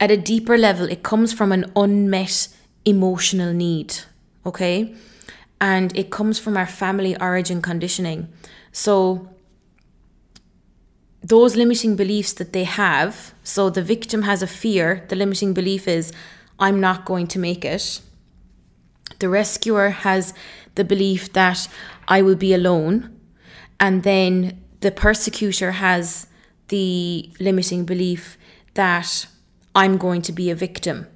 at 0.00 0.10
a 0.10 0.16
deeper 0.16 0.56
level, 0.56 0.88
it 0.88 1.02
comes 1.02 1.32
from 1.32 1.52
an 1.52 1.70
unmet 1.76 2.48
emotional 2.84 3.52
need. 3.52 3.96
Okay, 4.46 4.94
and 5.60 5.96
it 5.96 6.10
comes 6.10 6.38
from 6.38 6.56
our 6.56 6.66
family 6.66 7.20
origin 7.20 7.60
conditioning. 7.60 8.28
So 8.72 9.28
those 11.22 11.56
limiting 11.56 11.96
beliefs 11.96 12.32
that 12.34 12.52
they 12.52 12.64
have, 12.64 13.34
so 13.42 13.68
the 13.68 13.82
victim 13.82 14.22
has 14.22 14.42
a 14.42 14.46
fear, 14.46 15.04
the 15.08 15.16
limiting 15.16 15.52
belief 15.52 15.88
is 15.88 16.12
I'm 16.58 16.80
not 16.80 17.04
going 17.04 17.26
to 17.28 17.38
make 17.38 17.64
it. 17.64 18.00
The 19.18 19.28
rescuer 19.28 19.90
has 19.90 20.34
the 20.74 20.84
belief 20.84 21.32
that 21.32 21.68
I 22.06 22.22
will 22.22 22.36
be 22.36 22.54
alone, 22.54 23.18
and 23.80 24.02
then 24.02 24.62
the 24.80 24.90
persecutor 24.90 25.72
has 25.72 26.26
the 26.68 27.32
limiting 27.40 27.84
belief 27.84 28.38
that 28.74 29.26
I'm 29.74 29.96
going 29.96 30.22
to 30.22 30.32
be 30.32 30.50
a 30.50 30.54
victim. 30.54 31.06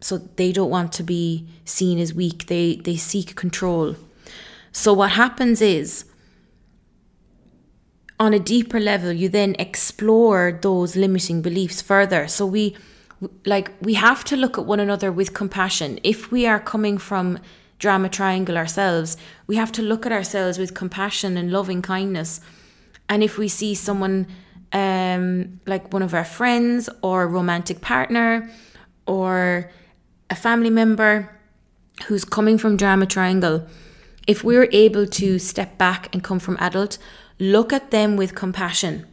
So 0.00 0.18
they 0.36 0.52
don't 0.52 0.70
want 0.70 0.92
to 0.94 1.02
be 1.02 1.48
seen 1.64 1.98
as 1.98 2.14
weak. 2.14 2.46
They 2.46 2.76
they 2.76 2.96
seek 2.96 3.36
control. 3.36 3.96
So 4.72 4.92
what 4.94 5.10
happens 5.12 5.60
is 5.60 6.04
on 8.18 8.34
a 8.34 8.38
deeper 8.38 8.78
level 8.78 9.12
you 9.12 9.28
then 9.28 9.56
explore 9.58 10.58
those 10.62 10.94
limiting 10.96 11.42
beliefs 11.42 11.82
further. 11.82 12.28
So 12.28 12.46
we 12.46 12.76
like 13.44 13.72
we 13.80 13.94
have 13.94 14.24
to 14.24 14.36
look 14.36 14.58
at 14.58 14.64
one 14.64 14.80
another 14.80 15.12
with 15.12 15.34
compassion. 15.34 15.98
If 16.02 16.30
we 16.30 16.46
are 16.46 16.60
coming 16.60 16.98
from 16.98 17.38
drama 17.78 18.08
triangle 18.08 18.56
ourselves, 18.56 19.16
we 19.46 19.56
have 19.56 19.72
to 19.72 19.82
look 19.82 20.06
at 20.06 20.12
ourselves 20.12 20.58
with 20.58 20.74
compassion 20.74 21.36
and 21.36 21.50
loving 21.50 21.82
kindness. 21.82 22.40
And 23.08 23.22
if 23.22 23.38
we 23.38 23.48
see 23.48 23.74
someone 23.74 24.26
um, 24.72 25.60
like 25.66 25.92
one 25.92 26.02
of 26.02 26.14
our 26.14 26.24
friends 26.24 26.88
or 27.02 27.26
romantic 27.26 27.80
partner 27.80 28.48
or 29.06 29.70
a 30.28 30.34
family 30.34 30.70
member 30.70 31.36
who's 32.06 32.24
coming 32.24 32.56
from 32.56 32.76
drama 32.76 33.06
triangle, 33.06 33.66
if 34.26 34.44
we're 34.44 34.68
able 34.72 35.06
to 35.06 35.38
step 35.38 35.76
back 35.76 36.14
and 36.14 36.22
come 36.22 36.38
from 36.38 36.56
adult, 36.60 36.98
look 37.38 37.72
at 37.72 37.90
them 37.90 38.16
with 38.16 38.34
compassion 38.34 39.06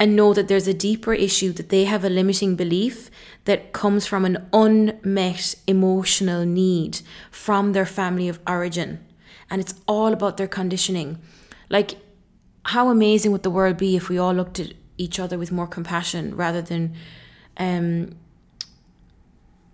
and 0.00 0.16
know 0.16 0.32
that 0.32 0.48
there's 0.48 0.66
a 0.66 0.72
deeper 0.72 1.12
issue 1.12 1.52
that 1.52 1.68
they 1.68 1.84
have 1.84 2.02
a 2.02 2.08
limiting 2.08 2.56
belief 2.56 3.10
that 3.44 3.74
comes 3.74 4.06
from 4.06 4.24
an 4.24 4.48
unmet 4.50 5.54
emotional 5.66 6.46
need 6.46 7.02
from 7.30 7.74
their 7.74 7.84
family 7.84 8.26
of 8.26 8.40
origin. 8.46 9.04
And 9.50 9.60
it's 9.60 9.74
all 9.86 10.14
about 10.14 10.38
their 10.38 10.48
conditioning. 10.48 11.18
Like, 11.68 11.96
how 12.64 12.88
amazing 12.88 13.30
would 13.32 13.42
the 13.42 13.50
world 13.50 13.76
be 13.76 13.94
if 13.94 14.08
we 14.08 14.16
all 14.16 14.32
looked 14.32 14.58
at 14.58 14.72
each 14.96 15.20
other 15.20 15.36
with 15.36 15.52
more 15.52 15.66
compassion 15.66 16.34
rather 16.34 16.62
than 16.62 16.94
um, 17.58 18.16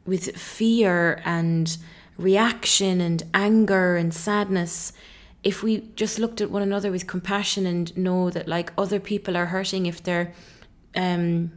with 0.04 0.36
fear 0.36 1.22
and 1.24 1.78
reaction 2.18 3.00
and 3.00 3.22
anger 3.32 3.94
and 3.94 4.12
sadness? 4.12 4.92
If 5.46 5.62
we 5.62 5.78
just 5.94 6.18
looked 6.18 6.40
at 6.40 6.50
one 6.50 6.60
another 6.60 6.90
with 6.90 7.06
compassion 7.06 7.66
and 7.66 7.96
know 7.96 8.30
that 8.30 8.48
like 8.48 8.72
other 8.76 8.98
people 8.98 9.36
are 9.36 9.46
hurting 9.46 9.86
if 9.86 10.02
they're 10.02 10.34
um, 10.96 11.52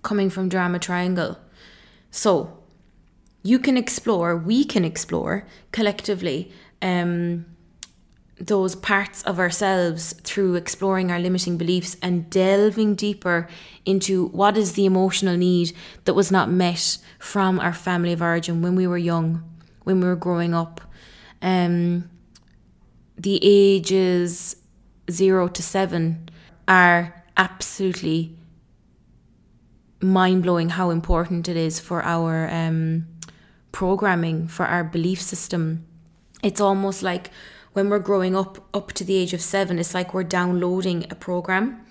coming 0.00 0.30
from 0.30 0.48
drama 0.48 0.78
triangle. 0.78 1.36
So 2.10 2.56
you 3.42 3.58
can 3.58 3.76
explore, 3.76 4.34
we 4.38 4.64
can 4.64 4.86
explore 4.86 5.46
collectively 5.70 6.50
um, 6.80 7.44
those 8.38 8.74
parts 8.74 9.22
of 9.24 9.38
ourselves 9.38 10.14
through 10.24 10.54
exploring 10.54 11.10
our 11.10 11.20
limiting 11.20 11.58
beliefs 11.58 11.98
and 12.00 12.30
delving 12.30 12.94
deeper 12.94 13.48
into 13.84 14.28
what 14.28 14.56
is 14.56 14.72
the 14.72 14.86
emotional 14.86 15.36
need 15.36 15.72
that 16.06 16.14
was 16.14 16.32
not 16.32 16.50
met 16.50 16.96
from 17.18 17.60
our 17.60 17.74
family 17.74 18.14
of 18.14 18.22
origin 18.22 18.62
when 18.62 18.76
we 18.76 18.86
were 18.86 18.96
young, 18.96 19.42
when 19.84 20.00
we 20.00 20.06
were 20.06 20.16
growing 20.16 20.54
up. 20.54 20.80
Um, 21.42 22.08
the 23.22 23.38
ages 23.42 24.56
zero 25.10 25.46
to 25.46 25.62
seven 25.62 26.28
are 26.66 27.22
absolutely 27.36 28.34
mind 30.00 30.42
blowing 30.42 30.70
how 30.70 30.88
important 30.88 31.46
it 31.46 31.56
is 31.56 31.78
for 31.78 32.02
our 32.02 32.48
um, 32.50 33.06
programming, 33.72 34.48
for 34.48 34.64
our 34.64 34.82
belief 34.82 35.20
system. 35.20 35.84
It's 36.42 36.62
almost 36.62 37.02
like 37.02 37.30
when 37.74 37.90
we're 37.90 37.98
growing 37.98 38.34
up, 38.34 38.66
up 38.72 38.92
to 38.92 39.04
the 39.04 39.16
age 39.16 39.34
of 39.34 39.42
seven, 39.42 39.78
it's 39.78 39.92
like 39.92 40.14
we're 40.14 40.24
downloading 40.24 41.04
a 41.10 41.14
program 41.14 41.84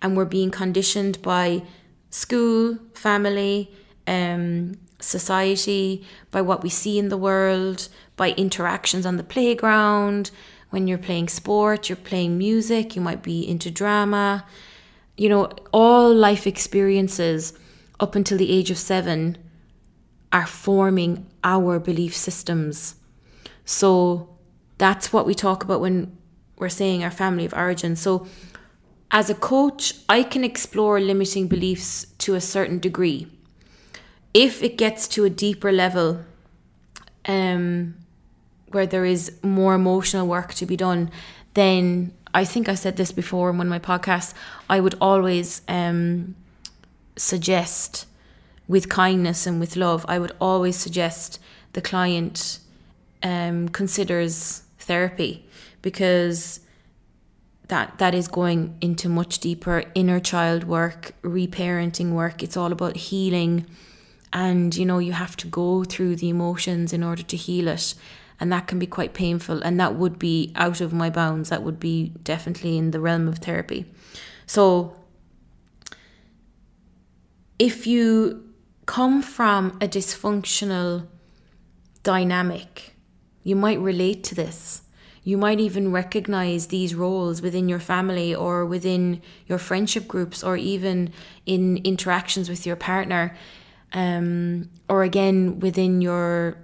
and 0.00 0.16
we're 0.16 0.24
being 0.24 0.52
conditioned 0.52 1.20
by 1.20 1.62
school, 2.10 2.78
family, 2.94 3.72
um, 4.06 4.74
society, 5.00 6.06
by 6.30 6.42
what 6.42 6.62
we 6.62 6.68
see 6.68 6.96
in 6.96 7.08
the 7.08 7.16
world, 7.16 7.88
by 8.16 8.30
interactions 8.32 9.04
on 9.04 9.16
the 9.16 9.24
playground, 9.24 10.30
when 10.70 10.86
you're 10.86 10.98
playing 10.98 11.28
sport, 11.28 11.88
you're 11.88 11.96
playing 11.96 12.38
music, 12.38 12.96
you 12.96 13.02
might 13.02 13.22
be 13.22 13.46
into 13.48 13.70
drama. 13.70 14.44
You 15.16 15.28
know, 15.28 15.50
all 15.72 16.12
life 16.12 16.46
experiences 16.46 17.52
up 17.98 18.14
until 18.14 18.36
the 18.36 18.52
age 18.52 18.70
of 18.70 18.78
seven 18.78 19.38
are 20.32 20.46
forming 20.46 21.26
our 21.42 21.78
belief 21.78 22.14
systems. 22.14 22.96
So 23.64 24.36
that's 24.78 25.12
what 25.12 25.26
we 25.26 25.34
talk 25.34 25.64
about 25.64 25.80
when 25.80 26.16
we're 26.58 26.68
saying 26.68 27.02
our 27.02 27.10
family 27.10 27.44
of 27.44 27.54
origin. 27.54 27.96
So 27.96 28.26
as 29.10 29.30
a 29.30 29.34
coach, 29.34 29.94
I 30.08 30.22
can 30.22 30.44
explore 30.44 31.00
limiting 31.00 31.46
beliefs 31.48 32.06
to 32.18 32.34
a 32.34 32.40
certain 32.40 32.78
degree. 32.78 33.28
If 34.34 34.62
it 34.62 34.76
gets 34.76 35.08
to 35.08 35.24
a 35.24 35.30
deeper 35.30 35.72
level, 35.72 36.24
um, 37.24 37.94
where 38.70 38.86
there 38.86 39.04
is 39.04 39.32
more 39.42 39.74
emotional 39.74 40.26
work 40.26 40.54
to 40.54 40.66
be 40.66 40.76
done, 40.76 41.10
then 41.54 42.12
I 42.34 42.44
think 42.44 42.68
I 42.68 42.74
said 42.74 42.96
this 42.96 43.12
before 43.12 43.50
in 43.50 43.58
one 43.58 43.66
of 43.66 43.70
my 43.70 43.78
podcasts, 43.78 44.34
I 44.68 44.80
would 44.80 44.94
always 45.00 45.62
um, 45.68 46.34
suggest 47.16 48.06
with 48.68 48.88
kindness 48.88 49.46
and 49.46 49.60
with 49.60 49.76
love, 49.76 50.04
I 50.08 50.18
would 50.18 50.32
always 50.40 50.76
suggest 50.76 51.38
the 51.72 51.80
client 51.80 52.58
um, 53.22 53.68
considers 53.68 54.62
therapy 54.78 55.46
because 55.82 56.60
that 57.68 57.98
that 57.98 58.14
is 58.14 58.28
going 58.28 58.76
into 58.80 59.08
much 59.08 59.38
deeper 59.40 59.84
inner 59.94 60.20
child 60.20 60.64
work, 60.64 61.14
reparenting 61.22 62.12
work. 62.12 62.42
It's 62.42 62.56
all 62.56 62.72
about 62.72 62.96
healing 62.96 63.66
and 64.32 64.76
you 64.76 64.84
know 64.84 64.98
you 64.98 65.12
have 65.12 65.36
to 65.36 65.46
go 65.46 65.84
through 65.84 66.16
the 66.16 66.28
emotions 66.28 66.92
in 66.92 67.02
order 67.02 67.22
to 67.22 67.36
heal 67.36 67.68
it 67.68 67.94
and 68.38 68.52
that 68.52 68.66
can 68.66 68.78
be 68.78 68.86
quite 68.86 69.14
painful 69.14 69.62
and 69.62 69.80
that 69.80 69.94
would 69.94 70.18
be 70.18 70.52
out 70.54 70.80
of 70.80 70.92
my 70.92 71.10
bounds. 71.10 71.48
That 71.48 71.62
would 71.62 71.80
be 71.80 72.12
definitely 72.22 72.76
in 72.76 72.90
the 72.90 73.00
realm 73.00 73.28
of 73.28 73.38
therapy. 73.38 73.86
So 74.46 74.96
if 77.58 77.86
you 77.86 78.52
come 78.84 79.22
from 79.22 79.78
a 79.80 79.88
dysfunctional 79.88 81.06
dynamic 82.02 82.96
you 83.46 83.54
might 83.54 83.78
relate 83.78 84.24
to 84.24 84.34
this. 84.34 84.82
You 85.22 85.38
might 85.38 85.60
even 85.60 85.92
recognize 85.92 86.66
these 86.66 86.96
roles 86.96 87.40
within 87.40 87.68
your 87.68 87.78
family 87.78 88.34
or 88.34 88.66
within 88.66 89.22
your 89.46 89.58
friendship 89.58 90.08
groups 90.08 90.42
or 90.42 90.56
even 90.56 91.12
in 91.46 91.76
interactions 91.84 92.48
with 92.48 92.66
your 92.66 92.74
partner 92.74 93.36
um, 93.92 94.68
or 94.88 95.04
again 95.04 95.60
within 95.60 96.00
your 96.00 96.56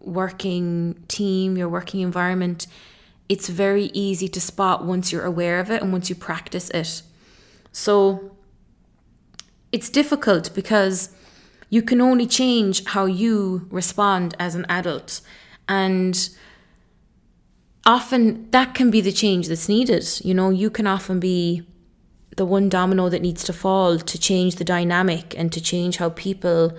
working 0.00 1.04
team, 1.08 1.56
your 1.56 1.68
working 1.68 2.00
environment, 2.00 2.66
it's 3.28 3.48
very 3.48 3.86
easy 3.94 4.28
to 4.28 4.40
spot 4.40 4.84
once 4.84 5.10
you're 5.10 5.24
aware 5.24 5.58
of 5.58 5.70
it 5.70 5.82
and 5.82 5.92
once 5.92 6.08
you 6.10 6.14
practice 6.14 6.70
it. 6.70 7.02
So 7.72 8.36
it's 9.72 9.88
difficult 9.88 10.54
because 10.54 11.14
you 11.70 11.82
can 11.82 12.00
only 12.00 12.26
change 12.26 12.84
how 12.84 13.06
you 13.06 13.66
respond 13.70 14.36
as 14.38 14.54
an 14.54 14.66
adult. 14.68 15.20
And 15.68 16.28
often 17.86 18.50
that 18.50 18.74
can 18.74 18.90
be 18.90 19.00
the 19.00 19.12
change 19.12 19.48
that's 19.48 19.68
needed. 19.68 20.06
You 20.22 20.34
know, 20.34 20.50
you 20.50 20.70
can 20.70 20.86
often 20.86 21.18
be 21.18 21.66
the 22.36 22.44
one 22.44 22.68
domino 22.68 23.08
that 23.08 23.22
needs 23.22 23.44
to 23.44 23.52
fall 23.52 23.98
to 23.98 24.18
change 24.18 24.56
the 24.56 24.64
dynamic 24.64 25.36
and 25.38 25.52
to 25.52 25.60
change 25.60 25.96
how 25.96 26.10
people 26.10 26.76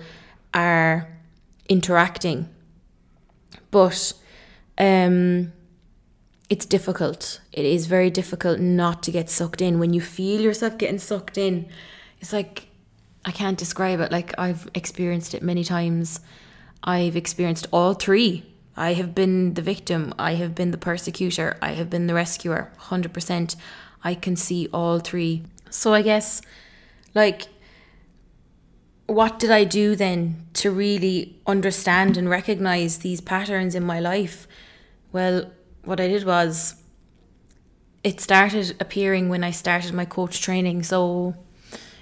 are 0.54 1.08
interacting 1.68 2.48
but 3.70 4.12
um, 4.78 5.52
it's 6.48 6.66
difficult. 6.66 7.40
It 7.52 7.64
is 7.64 7.86
very 7.86 8.10
difficult 8.10 8.60
not 8.60 9.02
to 9.04 9.10
get 9.10 9.30
sucked 9.30 9.60
in. 9.60 9.78
When 9.78 9.92
you 9.92 10.00
feel 10.00 10.40
yourself 10.40 10.78
getting 10.78 10.98
sucked 10.98 11.38
in, 11.38 11.68
it's 12.20 12.32
like 12.32 12.68
I 13.24 13.32
can't 13.32 13.58
describe 13.58 14.00
it. 14.00 14.12
Like 14.12 14.32
I've 14.38 14.68
experienced 14.74 15.34
it 15.34 15.42
many 15.42 15.64
times. 15.64 16.20
I've 16.84 17.16
experienced 17.16 17.66
all 17.72 17.94
three. 17.94 18.44
I 18.76 18.92
have 18.92 19.14
been 19.14 19.54
the 19.54 19.62
victim. 19.62 20.14
I 20.18 20.34
have 20.34 20.54
been 20.54 20.70
the 20.70 20.78
persecutor. 20.78 21.56
I 21.60 21.72
have 21.72 21.90
been 21.90 22.06
the 22.06 22.14
rescuer. 22.14 22.70
100%. 22.78 23.56
I 24.04 24.14
can 24.14 24.36
see 24.36 24.68
all 24.72 25.00
three. 25.00 25.42
So 25.70 25.94
I 25.94 26.02
guess, 26.02 26.42
like, 27.14 27.48
what 29.06 29.38
did 29.38 29.50
I 29.50 29.64
do 29.64 29.94
then 29.94 30.46
to 30.54 30.70
really 30.70 31.38
understand 31.46 32.16
and 32.16 32.28
recognize 32.28 32.98
these 32.98 33.20
patterns 33.20 33.74
in 33.74 33.84
my 33.84 34.00
life? 34.00 34.48
Well, 35.12 35.50
what 35.84 36.00
I 36.00 36.08
did 36.08 36.24
was 36.24 36.82
it 38.02 38.20
started 38.20 38.76
appearing 38.80 39.28
when 39.28 39.44
I 39.44 39.50
started 39.50 39.92
my 39.92 40.04
coach 40.04 40.40
training. 40.40 40.82
So 40.82 41.34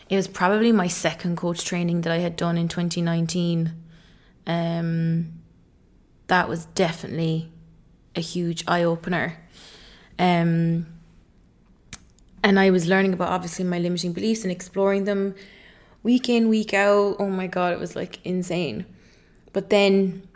it 0.08 0.16
was 0.16 0.28
probably 0.28 0.72
my 0.72 0.88
second 0.88 1.36
coach 1.36 1.64
training 1.64 2.02
that 2.02 2.12
I 2.12 2.18
had 2.18 2.36
done 2.36 2.56
in 2.58 2.68
2019. 2.68 3.72
Um, 4.46 5.32
that 6.26 6.48
was 6.48 6.66
definitely 6.66 7.50
a 8.16 8.20
huge 8.20 8.64
eye 8.66 8.82
opener. 8.82 9.38
Um, 10.18 10.86
and 12.42 12.60
I 12.60 12.70
was 12.70 12.86
learning 12.86 13.14
about 13.14 13.28
obviously 13.28 13.64
my 13.64 13.78
limiting 13.78 14.12
beliefs 14.12 14.42
and 14.42 14.52
exploring 14.52 15.04
them 15.04 15.34
week 16.04 16.28
in, 16.28 16.48
week 16.48 16.72
out. 16.72 17.16
Oh 17.18 17.28
my 17.28 17.48
God, 17.48 17.72
it 17.72 17.80
was 17.80 17.96
like 17.96 18.20
insane. 18.24 18.86
But 19.52 19.70
then 19.70 20.28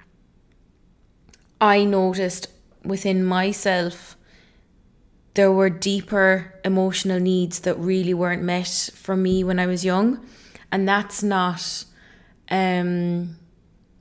I 1.60 1.84
noticed 1.84 2.48
within 2.84 3.24
myself 3.24 4.16
there 5.34 5.52
were 5.52 5.70
deeper 5.70 6.52
emotional 6.64 7.20
needs 7.20 7.60
that 7.60 7.78
really 7.78 8.12
weren't 8.12 8.42
met 8.42 8.90
for 8.94 9.16
me 9.16 9.44
when 9.44 9.60
I 9.60 9.66
was 9.66 9.84
young. 9.84 10.26
And 10.72 10.88
that's 10.88 11.22
not 11.22 11.84
um, 12.50 13.36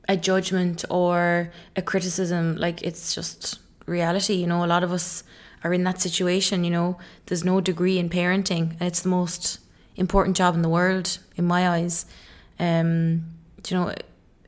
a 0.10 0.18
judgment 0.18 0.84
or 0.90 1.52
a 1.76 1.82
criticism. 1.84 2.56
Like, 2.56 2.82
it's 2.82 3.14
just 3.14 3.60
reality. 3.86 4.34
You 4.34 4.48
know, 4.48 4.66
a 4.66 4.68
lot 4.68 4.84
of 4.84 4.92
us 4.92 5.24
are 5.64 5.74
in 5.74 5.84
that 5.84 6.02
situation. 6.02 6.64
You 6.64 6.72
know, 6.72 6.98
there's 7.28 7.44
no 7.44 7.62
degree 7.62 8.00
in 8.00 8.10
parenting, 8.10 8.72
and 8.80 8.82
it's 8.82 9.02
the 9.02 9.10
most 9.10 9.60
important 9.98 10.38
job 10.38 10.56
in 10.56 10.62
the 10.62 10.70
world, 10.70 11.18
in 11.36 11.46
my 11.46 11.68
eyes. 11.70 12.06
Um, 12.60 13.26
you 13.68 13.76
know, 13.78 13.94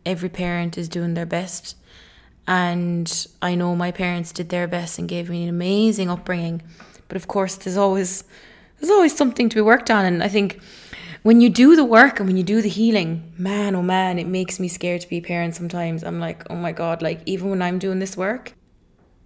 every 0.06 0.30
parent 0.30 0.78
is 0.78 0.88
doing 0.88 1.14
their 1.14 1.26
best. 1.26 1.76
And 2.48 3.28
I 3.42 3.56
know 3.56 3.76
my 3.76 3.92
parents 3.92 4.32
did 4.32 4.50
their 4.50 4.68
best 4.68 4.98
and 4.98 5.08
gave 5.08 5.30
me 5.30 5.44
an 5.44 5.50
amazing 5.50 6.10
upbringing. 6.10 6.62
But 7.08 7.18
of 7.18 7.28
course, 7.28 7.56
there's 7.56 7.78
always 7.78 8.24
there's 8.80 8.90
always 8.90 9.16
something 9.16 9.50
to 9.50 9.56
be 9.56 9.62
worked 9.62 9.92
on. 9.92 10.06
And 10.06 10.24
I 10.24 10.30
think 10.30 10.60
when 11.22 11.42
you 11.42 11.50
do 11.50 11.76
the 11.76 11.84
work 11.84 12.20
and 12.20 12.28
when 12.28 12.38
you 12.38 12.44
do 12.44 12.62
the 12.62 12.70
healing, 12.70 13.34
man, 13.38 13.76
oh 13.76 13.82
man, 13.82 14.18
it 14.18 14.28
makes 14.28 14.60
me 14.60 14.68
scared 14.68 15.02
to 15.02 15.10
be 15.10 15.18
a 15.18 15.22
parent 15.22 15.56
sometimes. 15.56 16.04
I'm 16.04 16.20
like, 16.20 16.50
oh 16.50 16.56
my 16.56 16.72
God, 16.72 17.02
like 17.02 17.22
even 17.26 17.50
when 17.50 17.62
I'm 17.62 17.78
doing 17.78 18.00
this 18.00 18.16
work, 18.16 18.54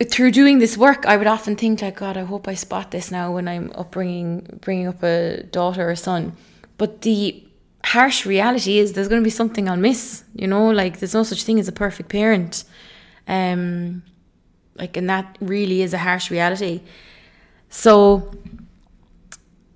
through 0.09 0.31
doing 0.31 0.59
this 0.59 0.77
work, 0.77 1.05
I 1.05 1.17
would 1.17 1.27
often 1.27 1.55
think 1.55 1.81
like, 1.81 1.97
God, 1.97 2.17
I 2.17 2.23
hope 2.23 2.47
I 2.47 2.53
spot 2.53 2.91
this 2.91 3.11
now 3.11 3.31
when 3.31 3.47
I'm 3.47 3.71
upbringing, 3.75 4.59
bringing 4.61 4.87
up 4.87 5.03
a 5.03 5.43
daughter 5.43 5.89
or 5.89 5.95
son. 5.95 6.35
But 6.77 7.01
the 7.01 7.43
harsh 7.85 8.25
reality 8.25 8.79
is 8.79 8.93
there's 8.93 9.07
going 9.07 9.21
to 9.21 9.25
be 9.25 9.29
something 9.29 9.69
I'll 9.69 9.77
miss. 9.77 10.23
You 10.33 10.47
know, 10.47 10.69
like 10.69 10.99
there's 10.99 11.13
no 11.13 11.23
such 11.23 11.43
thing 11.43 11.59
as 11.59 11.67
a 11.67 11.71
perfect 11.71 12.09
parent. 12.09 12.63
Um, 13.27 14.03
like, 14.75 14.97
and 14.97 15.09
that 15.09 15.37
really 15.39 15.81
is 15.81 15.93
a 15.93 15.99
harsh 15.99 16.31
reality. 16.31 16.81
So, 17.69 18.33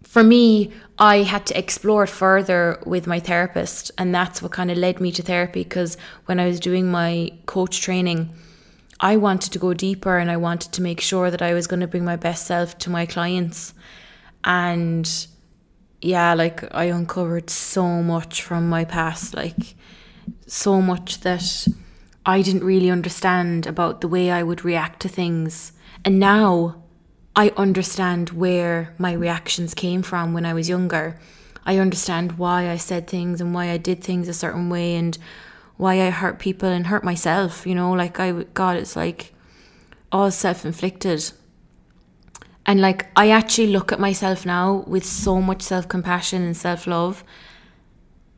for 0.04 0.24
me, 0.24 0.72
I 0.98 1.18
had 1.18 1.46
to 1.48 1.58
explore 1.58 2.06
it 2.06 2.10
further 2.10 2.82
with 2.86 3.06
my 3.06 3.20
therapist, 3.20 3.92
and 3.98 4.14
that's 4.16 4.42
what 4.42 4.52
kind 4.52 4.72
of 4.72 4.78
led 4.78 5.00
me 5.00 5.12
to 5.12 5.22
therapy. 5.22 5.64
Because 5.64 5.98
when 6.26 6.40
I 6.40 6.48
was 6.48 6.60
doing 6.60 6.90
my 6.90 7.34
coach 7.46 7.82
training, 7.82 8.34
I 9.00 9.18
wanted 9.18 9.54
to 9.54 9.60
go 9.60 9.74
deeper 9.74 10.18
and 10.18 10.32
I 10.32 10.38
wanted 10.38 10.72
to 10.74 10.82
make 10.82 11.02
sure 11.02 11.30
that 11.30 11.42
I 11.42 11.54
was 11.54 11.68
going 11.68 11.82
to 11.82 11.88
bring 11.88 12.06
my 12.06 12.16
best 12.16 12.46
self 12.46 12.78
to 12.80 12.90
my 12.90 13.06
clients. 13.06 13.74
And 14.44 15.10
yeah, 16.02 16.34
like 16.34 16.64
I 16.74 16.86
uncovered 16.86 17.50
so 17.50 18.02
much 18.02 18.42
from 18.42 18.70
my 18.70 18.86
past, 18.86 19.36
like 19.36 19.76
so 20.48 20.82
much 20.82 21.22
that 21.22 21.68
I 22.26 22.42
didn't 22.42 22.64
really 22.64 22.90
understand 22.90 23.68
about 23.68 24.02
the 24.02 24.08
way 24.08 24.32
I 24.32 24.44
would 24.44 24.66
react 24.66 25.02
to 25.02 25.10
things. 25.10 25.74
And 26.04 26.20
now 26.20 26.84
I 27.36 27.52
understand 27.56 28.32
where 28.32 28.94
my 28.98 29.14
reactions 29.14 29.74
came 29.74 30.02
from 30.02 30.34
when 30.34 30.46
I 30.46 30.54
was 30.54 30.70
younger. 30.70 31.20
I 31.66 31.78
understand 31.78 32.38
why 32.40 32.70
I 32.70 32.78
said 32.78 33.08
things 33.08 33.42
and 33.42 33.54
why 33.54 33.70
I 33.70 33.78
did 33.78 34.04
things 34.04 34.28
a 34.28 34.34
certain 34.34 34.70
way 34.70 34.96
and 34.96 35.18
why 35.78 36.02
I 36.02 36.10
hurt 36.10 36.40
people 36.40 36.70
and 36.70 36.88
hurt 36.88 37.04
myself, 37.04 37.66
you 37.66 37.76
know, 37.76 37.92
like 37.92 38.20
I 38.20 38.32
God, 38.54 38.78
it's 38.78 38.96
like 38.96 39.34
all 40.12 40.32
self 40.32 40.66
inflicted. 40.66 41.32
And 42.66 42.82
like 42.82 43.08
I 43.16 43.30
actually 43.30 43.68
look 43.68 43.92
at 43.92 44.00
myself 44.00 44.46
now 44.46 44.84
with 44.88 45.06
so 45.06 45.40
much 45.40 45.62
self 45.62 45.88
compassion 45.88 46.42
and 46.44 46.58
self 46.58 46.88
love 46.88 47.24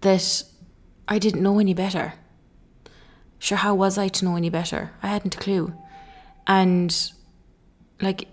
that 0.02 0.44
I 1.08 1.18
didn't 1.18 1.42
know 1.42 1.60
any 1.60 1.74
better. 1.74 2.14
Sure, 3.40 3.58
how 3.58 3.74
was 3.74 3.98
I 3.98 4.10
to 4.10 4.26
know 4.26 4.36
any 4.36 4.50
better? 4.50 4.92
I 5.02 5.08
hadn't 5.08 5.36
a 5.36 5.40
clue. 5.40 5.74
And 6.46 7.12
like 8.02 8.28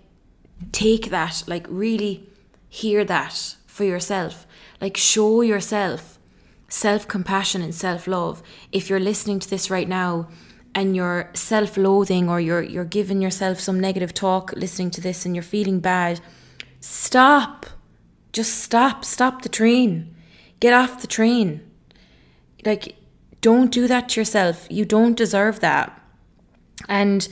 take 0.71 1.09
that, 1.09 1.43
like 1.47 1.65
really 1.69 2.27
hear 2.67 3.05
that 3.05 3.55
for 3.65 3.85
yourself. 3.85 4.45
Like 4.81 4.97
show 4.97 5.41
yourself 5.41 6.16
self 6.67 7.07
compassion 7.07 7.61
and 7.61 7.73
self 7.73 8.07
love. 8.07 8.43
If 8.71 8.89
you're 8.89 8.99
listening 8.99 9.39
to 9.39 9.49
this 9.49 9.69
right 9.69 9.87
now 9.87 10.27
and 10.75 10.95
you're 10.95 11.29
self 11.33 11.77
loathing 11.77 12.29
or 12.29 12.39
you're, 12.39 12.63
you're 12.63 12.85
giving 12.85 13.21
yourself 13.21 13.59
some 13.59 13.79
negative 13.79 14.13
talk 14.13 14.53
listening 14.53 14.91
to 14.91 15.01
this 15.01 15.25
and 15.25 15.35
you're 15.35 15.43
feeling 15.43 15.79
bad, 15.79 16.19
stop. 16.79 17.65
Just 18.33 18.59
stop. 18.59 19.03
Stop 19.05 19.41
the 19.41 19.49
train. 19.49 20.15
Get 20.59 20.73
off 20.73 21.01
the 21.01 21.07
train. 21.07 21.61
Like, 22.65 22.95
don't 23.41 23.71
do 23.71 23.87
that 23.87 24.09
to 24.09 24.21
yourself. 24.21 24.67
You 24.69 24.85
don't 24.85 25.15
deserve 25.15 25.59
that. 25.61 26.01
And 26.89 27.27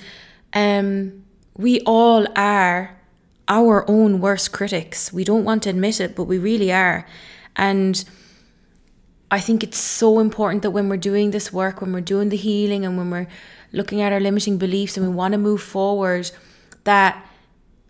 um, 0.53 1.25
we 1.57 1.81
all 1.81 2.27
are 2.35 2.97
our 3.47 3.89
own 3.89 4.19
worst 4.21 4.51
critics. 4.51 5.13
We 5.13 5.23
don't 5.23 5.43
want 5.43 5.63
to 5.63 5.69
admit 5.69 5.99
it, 5.99 6.15
but 6.15 6.23
we 6.23 6.37
really 6.37 6.71
are. 6.71 7.05
And 7.55 8.03
I 9.35 9.41
think 9.41 9.63
it's 9.63 9.77
so 9.77 10.19
important 10.19 10.61
that 10.61 10.71
when 10.71 10.87
we're 10.87 10.95
doing 11.11 11.31
this 11.31 11.51
work, 11.51 11.81
when 11.81 11.91
we're 11.91 11.99
doing 11.99 12.29
the 12.29 12.37
healing 12.37 12.85
and 12.85 12.97
when 12.97 13.09
we're 13.11 13.27
looking 13.73 13.99
at 13.99 14.13
our 14.13 14.21
limiting 14.21 14.57
beliefs 14.57 14.95
and 14.95 15.05
we 15.05 15.13
want 15.13 15.33
to 15.33 15.37
move 15.37 15.61
forward, 15.61 16.31
that 16.85 17.27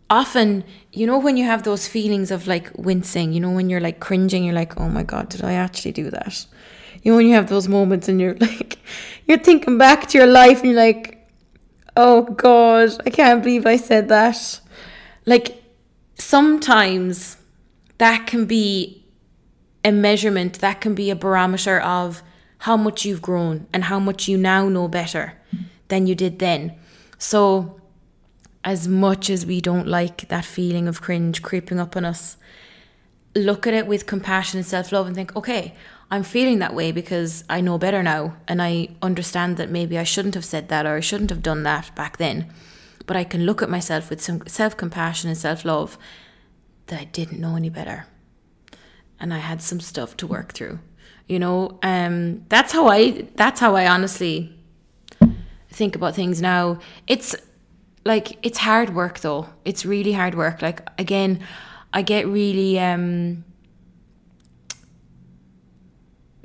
often, 0.09 0.63
you 0.91 1.05
know, 1.05 1.19
when 1.19 1.37
you 1.37 1.45
have 1.45 1.61
those 1.61 1.87
feelings 1.87 2.31
of 2.31 2.47
like 2.47 2.71
wincing, 2.75 3.31
you 3.31 3.39
know, 3.39 3.51
when 3.51 3.69
you're 3.69 3.79
like 3.79 3.99
cringing, 3.99 4.43
you're 4.43 4.55
like, 4.55 4.79
oh 4.79 4.89
my 4.89 5.03
God, 5.03 5.29
did 5.29 5.43
I 5.43 5.53
actually 5.53 5.91
do 5.91 6.09
that? 6.09 6.47
You 7.03 7.11
know, 7.11 7.17
when 7.17 7.27
you 7.27 7.35
have 7.35 7.47
those 7.47 7.67
moments 7.67 8.09
and 8.09 8.19
you're 8.19 8.33
like, 8.39 8.79
you're 9.27 9.37
thinking 9.37 9.77
back 9.77 10.07
to 10.07 10.17
your 10.17 10.25
life 10.25 10.61
and 10.61 10.71
you're 10.71 10.81
like, 10.81 11.29
oh 11.95 12.23
God, 12.23 12.89
I 13.05 13.11
can't 13.11 13.43
believe 13.43 13.67
I 13.67 13.77
said 13.77 14.09
that. 14.09 14.59
Like, 15.27 15.61
sometimes 16.17 17.37
that 17.99 18.25
can 18.25 18.47
be 18.47 19.04
a 19.85 19.91
measurement 19.91 20.59
that 20.59 20.81
can 20.81 20.95
be 20.95 21.11
a 21.11 21.15
barometer 21.15 21.79
of 21.79 22.23
how 22.59 22.75
much 22.75 23.05
you've 23.05 23.21
grown 23.21 23.67
and 23.71 23.83
how 23.83 23.99
much 23.99 24.27
you 24.27 24.35
now 24.35 24.67
know 24.67 24.87
better 24.87 25.33
than 25.89 26.07
you 26.07 26.15
did 26.15 26.39
then. 26.39 26.75
So, 27.19 27.79
as 28.63 28.87
much 28.87 29.29
as 29.29 29.45
we 29.45 29.61
don't 29.61 29.87
like 29.87 30.27
that 30.27 30.43
feeling 30.43 30.87
of 30.87 31.03
cringe 31.03 31.43
creeping 31.43 31.79
up 31.79 31.95
on 31.95 32.03
us, 32.03 32.37
look 33.35 33.67
at 33.67 33.75
it 33.75 33.85
with 33.85 34.07
compassion 34.07 34.57
and 34.57 34.65
self 34.65 34.91
love 34.91 35.05
and 35.05 35.15
think, 35.15 35.35
okay, 35.35 35.75
I'm 36.09 36.23
feeling 36.23 36.57
that 36.59 36.73
way 36.73 36.91
because 36.91 37.43
I 37.47 37.61
know 37.61 37.77
better 37.77 38.01
now 38.01 38.37
and 38.47 38.63
I 38.63 38.89
understand 39.03 39.57
that 39.57 39.69
maybe 39.69 39.99
I 39.99 40.03
shouldn't 40.03 40.33
have 40.33 40.45
said 40.45 40.69
that 40.69 40.87
or 40.87 40.95
I 40.95 40.99
shouldn't 41.01 41.29
have 41.29 41.43
done 41.43 41.61
that 41.61 41.93
back 41.93 42.17
then. 42.17 42.51
But 43.05 43.17
I 43.17 43.23
can 43.23 43.45
look 43.45 43.61
at 43.61 43.69
myself 43.69 44.09
with 44.09 44.19
some 44.19 44.47
self 44.47 44.75
compassion 44.75 45.29
and 45.29 45.37
self 45.37 45.63
love 45.63 45.99
that 46.87 46.99
I 46.99 47.03
didn't 47.03 47.39
know 47.39 47.55
any 47.55 47.69
better 47.69 48.07
and 49.19 49.33
I 49.33 49.39
had 49.39 49.61
some 49.61 49.79
stuff 49.79 50.17
to 50.17 50.27
work 50.27 50.53
through. 50.53 50.79
You 51.27 51.39
know, 51.39 51.79
um, 51.81 52.45
that's 52.49 52.71
how 52.71 52.87
I 52.87 53.27
that's 53.35 53.59
how 53.59 53.75
I 53.75 53.87
honestly 53.87 54.53
think 55.69 55.95
about 55.95 56.15
things 56.15 56.41
now. 56.41 56.79
It's 57.07 57.35
like 58.05 58.37
it's 58.45 58.59
hard 58.59 58.93
work 58.93 59.19
though. 59.19 59.49
It's 59.65 59.85
really 59.85 60.13
hard 60.13 60.35
work. 60.35 60.61
Like 60.61 60.87
again, 60.99 61.39
I 61.93 62.01
get 62.01 62.27
really 62.27 62.79
um 62.79 63.43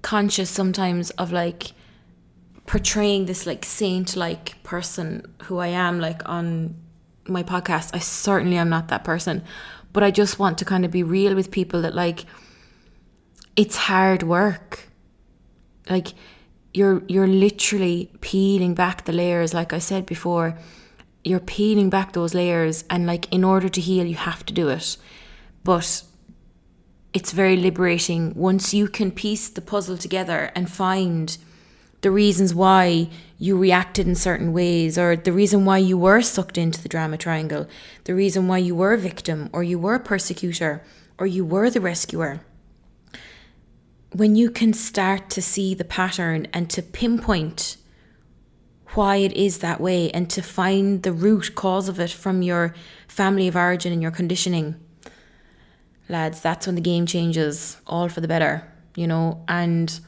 conscious 0.02 0.48
sometimes 0.48 1.10
of 1.10 1.30
like 1.30 1.72
portraying 2.66 3.26
this 3.26 3.46
like 3.46 3.64
saint 3.64 4.16
like 4.16 4.62
person 4.62 5.34
who 5.44 5.58
I 5.58 5.68
am 5.68 6.00
like 6.00 6.26
on 6.28 6.74
my 7.28 7.42
podcast. 7.42 7.90
I 7.92 7.98
certainly 7.98 8.56
am 8.56 8.70
not 8.70 8.88
that 8.88 9.04
person. 9.04 9.42
But 9.92 10.04
I 10.04 10.10
just 10.10 10.38
want 10.38 10.56
to 10.58 10.64
kind 10.64 10.84
of 10.84 10.90
be 10.90 11.02
real 11.02 11.34
with 11.34 11.50
people 11.50 11.82
that 11.82 11.94
like 11.94 12.24
it's 13.56 13.76
hard 13.76 14.22
work. 14.22 14.88
Like 15.88 16.08
you're 16.72 17.02
you're 17.08 17.26
literally 17.26 18.10
peeling 18.20 18.74
back 18.74 19.04
the 19.04 19.12
layers 19.12 19.54
like 19.54 19.72
I 19.72 19.78
said 19.78 20.06
before. 20.06 20.56
You're 21.24 21.40
peeling 21.40 21.90
back 21.90 22.12
those 22.12 22.34
layers 22.34 22.84
and 22.88 23.06
like 23.06 23.30
in 23.32 23.44
order 23.44 23.68
to 23.68 23.80
heal 23.80 24.06
you 24.06 24.14
have 24.14 24.46
to 24.46 24.54
do 24.54 24.68
it. 24.68 24.96
But 25.64 26.02
it's 27.12 27.32
very 27.32 27.56
liberating 27.56 28.32
once 28.34 28.72
you 28.72 28.88
can 28.88 29.10
piece 29.10 29.48
the 29.48 29.60
puzzle 29.60 29.98
together 29.98 30.52
and 30.54 30.70
find 30.70 31.36
the 32.02 32.10
reasons 32.10 32.54
why 32.54 33.10
you 33.36 33.58
reacted 33.58 34.06
in 34.06 34.14
certain 34.14 34.52
ways 34.52 34.96
or 34.96 35.16
the 35.16 35.32
reason 35.32 35.64
why 35.64 35.76
you 35.76 35.98
were 35.98 36.22
sucked 36.22 36.56
into 36.56 36.82
the 36.82 36.88
drama 36.88 37.18
triangle, 37.18 37.68
the 38.04 38.14
reason 38.14 38.48
why 38.48 38.58
you 38.58 38.74
were 38.74 38.94
a 38.94 38.98
victim 38.98 39.50
or 39.52 39.62
you 39.62 39.78
were 39.78 39.96
a 39.96 40.00
persecutor 40.00 40.82
or 41.18 41.26
you 41.26 41.44
were 41.44 41.68
the 41.68 41.80
rescuer 41.80 42.40
when 44.12 44.34
you 44.36 44.50
can 44.50 44.72
start 44.72 45.30
to 45.30 45.42
see 45.42 45.74
the 45.74 45.84
pattern 45.84 46.46
and 46.52 46.68
to 46.70 46.82
pinpoint 46.82 47.76
why 48.94 49.16
it 49.16 49.32
is 49.34 49.58
that 49.58 49.80
way 49.80 50.10
and 50.10 50.28
to 50.30 50.42
find 50.42 51.04
the 51.04 51.12
root 51.12 51.54
cause 51.54 51.88
of 51.88 52.00
it 52.00 52.10
from 52.10 52.42
your 52.42 52.74
family 53.06 53.46
of 53.46 53.54
origin 53.54 53.92
and 53.92 54.02
your 54.02 54.10
conditioning. 54.10 54.74
Lads, 56.08 56.40
that's 56.40 56.66
when 56.66 56.74
the 56.74 56.80
game 56.80 57.06
changes, 57.06 57.76
all 57.86 58.08
for 58.08 58.20
the 58.20 58.26
better, 58.26 58.66
you 58.96 59.06
know, 59.06 59.44
and 59.46 60.00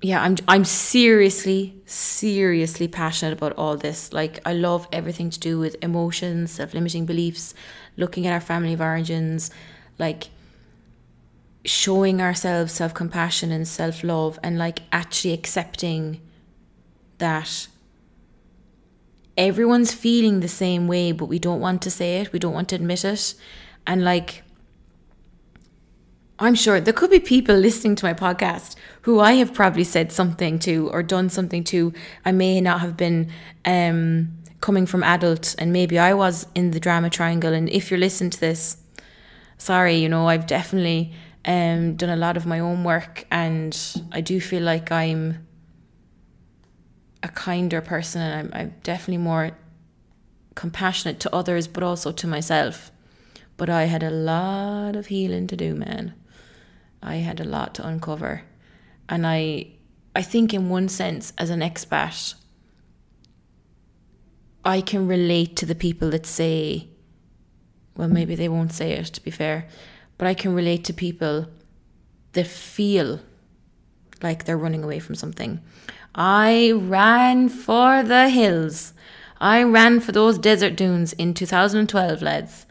yeah, 0.00 0.22
I'm 0.22 0.36
I'm 0.46 0.64
seriously, 0.64 1.80
seriously 1.86 2.88
passionate 2.88 3.32
about 3.32 3.52
all 3.52 3.76
this. 3.76 4.12
Like 4.12 4.40
I 4.44 4.52
love 4.52 4.88
everything 4.92 5.30
to 5.30 5.38
do 5.38 5.58
with 5.58 5.76
emotions, 5.82 6.52
self-limiting 6.52 7.06
beliefs, 7.06 7.54
looking 7.96 8.26
at 8.26 8.32
our 8.32 8.40
family 8.40 8.72
of 8.72 8.80
origins, 8.80 9.50
like 9.98 10.28
showing 11.68 12.20
ourselves 12.20 12.72
self-compassion 12.72 13.52
and 13.52 13.66
self-love 13.66 14.38
and 14.42 14.58
like 14.58 14.80
actually 14.92 15.32
accepting 15.32 16.20
that 17.18 17.68
everyone's 19.36 19.92
feeling 19.92 20.40
the 20.40 20.48
same 20.48 20.88
way, 20.88 21.12
but 21.12 21.26
we 21.26 21.38
don't 21.38 21.60
want 21.60 21.82
to 21.82 21.90
say 21.90 22.20
it, 22.20 22.32
we 22.32 22.38
don't 22.38 22.52
want 22.52 22.68
to 22.70 22.74
admit 22.74 23.04
it. 23.04 23.34
And 23.86 24.04
like, 24.04 24.42
I'm 26.40 26.54
sure 26.54 26.80
there 26.80 26.92
could 26.92 27.10
be 27.10 27.20
people 27.20 27.56
listening 27.68 27.96
to 27.96 28.04
my 28.04 28.14
podcast 28.14 28.74
who 29.02 29.20
I 29.20 29.32
have 29.34 29.54
probably 29.54 29.84
said 29.84 30.12
something 30.12 30.58
to 30.60 30.88
or 30.90 31.02
done 31.02 31.28
something 31.28 31.64
to. 31.64 31.92
I 32.24 32.32
may 32.32 32.60
not 32.60 32.80
have 32.80 32.96
been 32.96 33.30
um, 33.64 34.36
coming 34.60 34.86
from 34.86 35.02
adult, 35.02 35.54
and 35.58 35.72
maybe 35.72 35.98
I 35.98 36.14
was 36.14 36.46
in 36.54 36.72
the 36.72 36.80
drama 36.80 37.10
triangle. 37.10 37.52
And 37.52 37.68
if 37.70 37.90
you're 37.90 38.00
listening 38.00 38.30
to 38.30 38.40
this, 38.40 38.76
sorry, 39.56 39.96
you 39.96 40.08
know, 40.08 40.28
I've 40.28 40.46
definitely 40.46 41.12
um, 41.48 41.96
done 41.96 42.10
a 42.10 42.16
lot 42.16 42.36
of 42.36 42.46
my 42.46 42.60
own 42.60 42.84
work, 42.84 43.26
and 43.32 43.76
I 44.12 44.20
do 44.20 44.40
feel 44.40 44.62
like 44.62 44.92
I'm 44.92 45.48
a 47.22 47.28
kinder 47.28 47.80
person 47.80 48.20
and 48.20 48.34
I'm, 48.54 48.60
I'm 48.60 48.74
definitely 48.82 49.18
more 49.18 49.50
compassionate 50.54 51.20
to 51.20 51.34
others 51.34 51.66
but 51.66 51.82
also 51.82 52.12
to 52.12 52.26
myself. 52.26 52.92
But 53.56 53.68
I 53.68 53.84
had 53.84 54.02
a 54.02 54.10
lot 54.10 54.94
of 54.94 55.06
healing 55.06 55.46
to 55.48 55.56
do, 55.56 55.74
man. 55.74 56.14
I 57.02 57.16
had 57.16 57.40
a 57.40 57.44
lot 57.44 57.74
to 57.76 57.86
uncover. 57.86 58.42
And 59.08 59.26
I 59.26 59.68
I 60.14 60.22
think 60.22 60.52
in 60.52 60.68
one 60.68 60.88
sense 60.88 61.32
as 61.38 61.50
an 61.50 61.60
expat 61.60 62.34
I 64.64 64.80
can 64.80 65.06
relate 65.08 65.56
to 65.56 65.66
the 65.66 65.74
people 65.74 66.10
that 66.10 66.26
say 66.26 66.88
well 67.96 68.08
maybe 68.08 68.34
they 68.34 68.48
won't 68.48 68.72
say 68.72 68.92
it 68.92 69.06
to 69.06 69.22
be 69.22 69.30
fair, 69.30 69.66
but 70.18 70.26
I 70.26 70.34
can 70.34 70.54
relate 70.54 70.84
to 70.84 70.92
people 70.92 71.46
that 72.32 72.46
feel 72.46 73.20
like 74.22 74.44
they're 74.44 74.58
running 74.58 74.84
away 74.84 74.98
from 74.98 75.14
something. 75.14 75.60
I 76.14 76.72
ran 76.74 77.48
for 77.48 78.02
the 78.02 78.28
hills. 78.28 78.92
I 79.40 79.62
ran 79.62 80.00
for 80.00 80.10
those 80.10 80.36
desert 80.38 80.74
dunes 80.74 81.12
in 81.12 81.32
2012, 81.32 82.20
lads, 82.22 82.66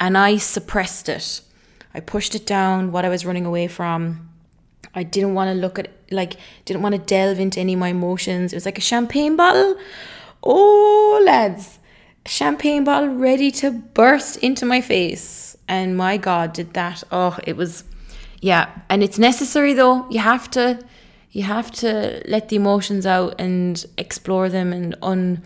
and 0.00 0.16
I 0.16 0.38
suppressed 0.38 1.08
it. 1.10 1.42
I 1.92 2.00
pushed 2.00 2.34
it 2.34 2.46
down, 2.46 2.92
what 2.92 3.04
I 3.04 3.10
was 3.10 3.26
running 3.26 3.44
away 3.44 3.68
from. 3.68 4.30
I 4.94 5.02
didn't 5.02 5.34
want 5.34 5.48
to 5.48 5.54
look 5.54 5.78
at, 5.78 5.90
like, 6.10 6.36
didn't 6.64 6.82
want 6.82 6.94
to 6.94 7.00
delve 7.00 7.38
into 7.38 7.60
any 7.60 7.74
of 7.74 7.78
my 7.78 7.88
emotions. 7.88 8.52
It 8.52 8.56
was 8.56 8.64
like 8.64 8.78
a 8.78 8.82
champagne 8.82 9.36
bottle. 9.36 9.76
Oh, 10.42 11.22
lads, 11.24 11.78
champagne 12.24 12.84
bottle 12.84 13.14
ready 13.14 13.50
to 13.52 13.70
burst 13.70 14.38
into 14.38 14.64
my 14.64 14.80
face. 14.80 15.45
And 15.68 15.96
my 15.96 16.16
God, 16.16 16.52
did 16.52 16.74
that. 16.74 17.02
Oh, 17.10 17.38
it 17.44 17.56
was, 17.56 17.84
yeah. 18.40 18.70
And 18.88 19.02
it's 19.02 19.18
necessary 19.18 19.74
though. 19.74 20.08
You 20.10 20.20
have 20.20 20.50
to 20.52 20.80
you 21.36 21.42
have 21.42 21.70
to 21.70 22.22
let 22.26 22.48
the 22.48 22.56
emotions 22.56 23.04
out 23.04 23.34
and 23.38 23.84
explore 23.98 24.48
them 24.48 24.72
and 24.72 24.96
un 25.02 25.42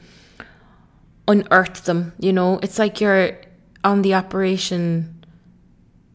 unearth 1.26 1.84
them 1.84 2.12
you 2.20 2.32
know 2.32 2.60
it's 2.62 2.78
like 2.78 3.00
you're 3.00 3.36
on 3.82 4.02
the 4.02 4.14
operation 4.14 5.24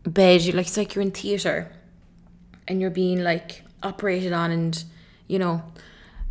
bed 0.07 0.41
you 0.41 0.53
like 0.53 0.67
it's 0.67 0.77
like 0.77 0.95
you're 0.95 1.01
in 1.01 1.11
theater 1.11 1.69
and 2.69 2.79
you're 2.79 2.89
being 2.89 3.21
like 3.21 3.63
operated 3.83 4.31
on 4.31 4.49
and 4.49 4.85
you 5.27 5.37
know 5.37 5.61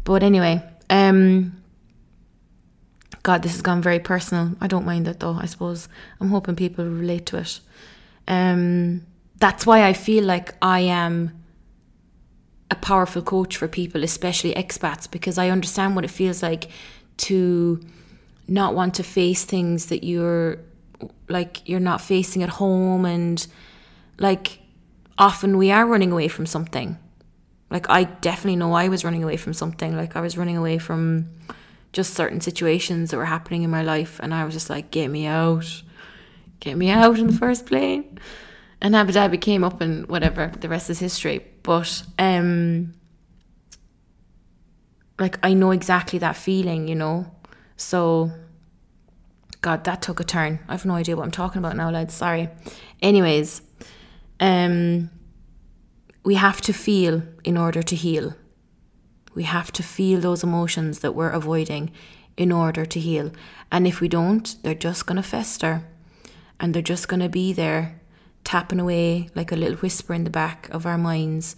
but 0.04 0.22
anyway 0.22 0.62
um 0.88 1.62
god 3.24 3.42
this 3.42 3.52
has 3.52 3.62
gone 3.62 3.82
very 3.82 3.98
personal 3.98 4.52
i 4.60 4.68
don't 4.68 4.86
mind 4.86 5.08
it 5.08 5.18
though 5.18 5.36
i 5.40 5.46
suppose 5.46 5.88
i'm 6.20 6.28
hoping 6.28 6.54
people 6.54 6.84
relate 6.84 7.26
to 7.26 7.36
it 7.36 7.60
um 8.28 9.04
that's 9.38 9.66
why 9.66 9.82
i 9.84 9.92
feel 9.92 10.22
like 10.22 10.54
i 10.62 10.78
am 10.78 11.44
a 12.70 12.74
powerful 12.76 13.22
coach 13.22 13.56
for 13.56 13.68
people, 13.68 14.02
especially 14.02 14.52
expats, 14.54 15.10
because 15.10 15.38
I 15.38 15.48
understand 15.50 15.94
what 15.94 16.04
it 16.04 16.10
feels 16.10 16.42
like 16.42 16.68
to 17.28 17.80
not 18.48 18.74
want 18.74 18.94
to 18.94 19.02
face 19.02 19.44
things 19.44 19.86
that 19.86 20.04
you're 20.04 20.58
like 21.28 21.66
you're 21.68 21.80
not 21.80 22.00
facing 22.00 22.42
at 22.42 22.48
home 22.48 23.04
and 23.04 23.46
like 24.18 24.60
often 25.18 25.56
we 25.56 25.70
are 25.70 25.86
running 25.86 26.12
away 26.12 26.28
from 26.28 26.46
something. 26.46 26.98
Like 27.70 27.88
I 27.88 28.04
definitely 28.04 28.56
know 28.56 28.72
I 28.72 28.88
was 28.88 29.04
running 29.04 29.24
away 29.24 29.36
from 29.36 29.54
something. 29.54 29.96
Like 29.96 30.16
I 30.16 30.20
was 30.20 30.36
running 30.36 30.56
away 30.56 30.78
from 30.78 31.30
just 31.94 32.12
certain 32.12 32.40
situations 32.40 33.10
that 33.10 33.16
were 33.16 33.24
happening 33.24 33.62
in 33.62 33.70
my 33.70 33.82
life 33.82 34.20
and 34.22 34.34
I 34.34 34.44
was 34.44 34.52
just 34.52 34.68
like, 34.68 34.90
get 34.90 35.08
me 35.08 35.26
out. 35.26 35.82
Get 36.60 36.76
me 36.76 36.90
out 36.90 37.18
in 37.18 37.28
the 37.28 37.32
first 37.32 37.66
plane 37.66 38.18
and 38.82 38.94
Abu 38.94 39.12
Dhabi 39.12 39.40
came 39.40 39.64
up 39.64 39.80
and 39.80 40.06
whatever, 40.08 40.52
the 40.60 40.68
rest 40.68 40.90
is 40.90 40.98
history. 40.98 41.46
But 41.62 42.02
um 42.18 42.92
like 45.18 45.38
I 45.42 45.54
know 45.54 45.70
exactly 45.70 46.18
that 46.18 46.36
feeling, 46.36 46.88
you 46.88 46.94
know. 46.94 47.26
So 47.76 48.30
God, 49.60 49.84
that 49.84 50.02
took 50.02 50.20
a 50.20 50.24
turn. 50.24 50.58
I've 50.68 50.84
no 50.84 50.94
idea 50.94 51.16
what 51.16 51.22
I'm 51.22 51.30
talking 51.30 51.60
about 51.60 51.76
now, 51.76 51.90
lads. 51.90 52.14
Sorry. 52.14 52.48
Anyways, 53.00 53.62
um 54.40 55.10
we 56.24 56.34
have 56.34 56.60
to 56.62 56.72
feel 56.72 57.22
in 57.44 57.56
order 57.56 57.82
to 57.82 57.94
heal. 57.94 58.34
We 59.34 59.44
have 59.44 59.72
to 59.72 59.82
feel 59.82 60.20
those 60.20 60.42
emotions 60.42 61.00
that 61.00 61.14
we're 61.14 61.30
avoiding 61.30 61.90
in 62.36 62.52
order 62.52 62.84
to 62.84 63.00
heal. 63.00 63.32
And 63.70 63.86
if 63.86 64.00
we 64.00 64.08
don't, 64.08 64.54
they're 64.62 64.74
just 64.74 65.06
going 65.06 65.16
to 65.16 65.22
fester 65.22 65.84
and 66.60 66.74
they're 66.74 66.82
just 66.82 67.08
going 67.08 67.20
to 67.20 67.28
be 67.28 67.52
there 67.52 68.00
tapping 68.44 68.80
away 68.80 69.28
like 69.34 69.50
a 69.50 69.56
little 69.56 69.76
whisper 69.78 70.14
in 70.14 70.24
the 70.24 70.30
back 70.30 70.68
of 70.70 70.86
our 70.86 70.98
minds. 70.98 71.56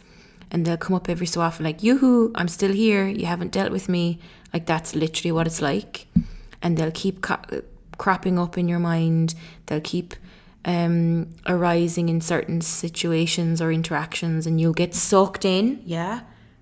And 0.51 0.65
they'll 0.65 0.77
come 0.77 0.95
up 0.95 1.09
every 1.09 1.27
so 1.27 1.41
often, 1.41 1.65
like, 1.65 1.83
Yoo-hoo, 1.83 2.31
I'm 2.37 2.47
still 2.47 2.73
here. 2.73 3.09
You 3.09 3.27
haven't 3.27 3.51
dealt 3.51 3.73
with 3.73 3.89
me. 3.89 4.21
Like, 4.53 4.65
that's 4.65 4.95
literally 4.95 5.33
what 5.33 5.49
it's 5.49 5.61
like. 5.61 6.07
And 6.63 6.77
they'll 6.77 6.93
keep 6.93 7.21
co- 7.21 7.63
cropping 7.99 8.39
up 8.39 8.57
in 8.57 8.69
your 8.69 8.79
mind. 8.79 9.35
They'll 9.67 9.81
keep 9.81 10.15
um, 10.65 11.35
arising 11.47 12.09
in 12.09 12.21
certain 12.21 12.61
situations 12.61 13.61
or 13.61 13.73
interactions. 13.73 14.47
And 14.47 14.61
you'll 14.61 14.73
get 14.73 14.95
sucked 14.95 15.45
in. 15.45 15.83
Yeah, 15.85 16.21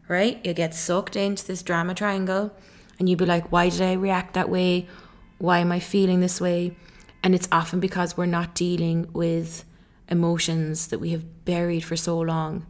right? 0.09 0.41
You'll 0.45 0.55
get 0.55 0.75
sucked 0.75 1.17
into 1.17 1.47
this 1.47 1.63
drama 1.63 1.95
triangle. 1.95 2.53
And 2.99 3.09
you'd 3.09 3.19
be 3.19 3.27
like, 3.27 3.51
why 3.51 3.69
did 3.69 3.83
I 3.83 3.95
react 3.95 4.35
that 4.35 4.49
way? 4.49 4.87
Why 5.39 5.59
am 5.59 5.73
I 5.73 5.81
feeling 5.81 6.21
this 6.21 6.41
way? 6.41 6.77
And 7.23 7.35
it's 7.35 7.49
often 7.51 7.81
because 7.81 8.17
we're 8.17 8.27
not 8.27 8.55
dealing 8.55 9.09
with 9.13 9.65
emotions 10.09 10.89
that 10.89 11.01
we 11.01 11.11
have 11.11 11.45
buried 11.45 11.85
for 11.85 11.97
so 11.97 12.19
long. 12.19 12.67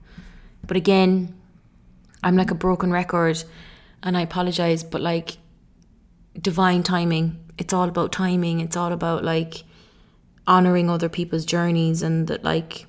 But 0.66 0.76
again, 0.76 1.34
I'm 2.22 2.36
like 2.36 2.50
a 2.50 2.54
broken 2.54 2.90
record 2.90 3.44
and 4.02 4.16
I 4.16 4.22
apologize, 4.22 4.82
but 4.82 5.00
like 5.00 5.36
divine 6.40 6.82
timing, 6.82 7.38
it's 7.58 7.72
all 7.72 7.88
about 7.88 8.12
timing. 8.12 8.60
It's 8.60 8.76
all 8.76 8.92
about 8.92 9.24
like 9.24 9.64
honoring 10.46 10.88
other 10.88 11.08
people's 11.08 11.44
journeys 11.44 12.02
and 12.02 12.26
that 12.28 12.44
like 12.44 12.86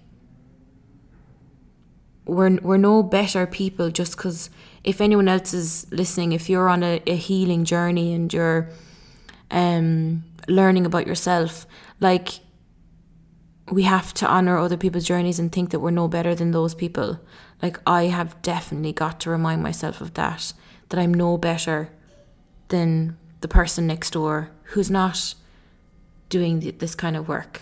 we're 2.26 2.58
we're 2.62 2.78
no 2.78 3.04
better 3.04 3.46
people 3.46 3.92
just 3.92 4.18
because 4.18 4.50
if 4.84 5.02
anyone 5.02 5.28
else 5.28 5.54
is 5.54 5.88
listening, 5.92 6.32
if 6.32 6.50
you're 6.50 6.70
on 6.70 6.84
a, 6.84 7.02
a 7.08 7.16
healing 7.16 7.66
journey 7.66 8.14
and 8.14 8.34
you're 8.34 8.70
um 9.52 10.24
learning 10.48 10.86
about 10.86 11.08
yourself, 11.08 11.66
like 12.00 12.40
we 13.72 13.84
have 13.84 14.14
to 14.14 14.28
honor 14.28 14.58
other 14.58 14.78
people's 14.78 15.06
journeys 15.06 15.40
and 15.40 15.52
think 15.52 15.72
that 15.72 15.80
we're 15.80 15.92
no 15.92 16.08
better 16.08 16.36
than 16.36 16.52
those 16.52 16.76
people. 16.76 17.20
Like, 17.62 17.80
I 17.88 18.04
have 18.06 18.40
definitely 18.42 18.94
got 18.94 19.20
to 19.22 19.30
remind 19.30 19.64
myself 19.64 20.02
of 20.02 20.14
that, 20.14 20.54
that 20.90 21.00
I'm 21.00 21.14
no 21.14 21.38
better 21.38 21.90
than 22.68 23.18
the 23.42 23.48
person 23.48 23.88
next 23.88 24.12
door 24.12 24.52
who's 24.64 24.92
not 24.92 25.34
doing 26.30 26.60
this 26.78 26.96
kind 26.96 27.16
of 27.16 27.28
work. 27.28 27.62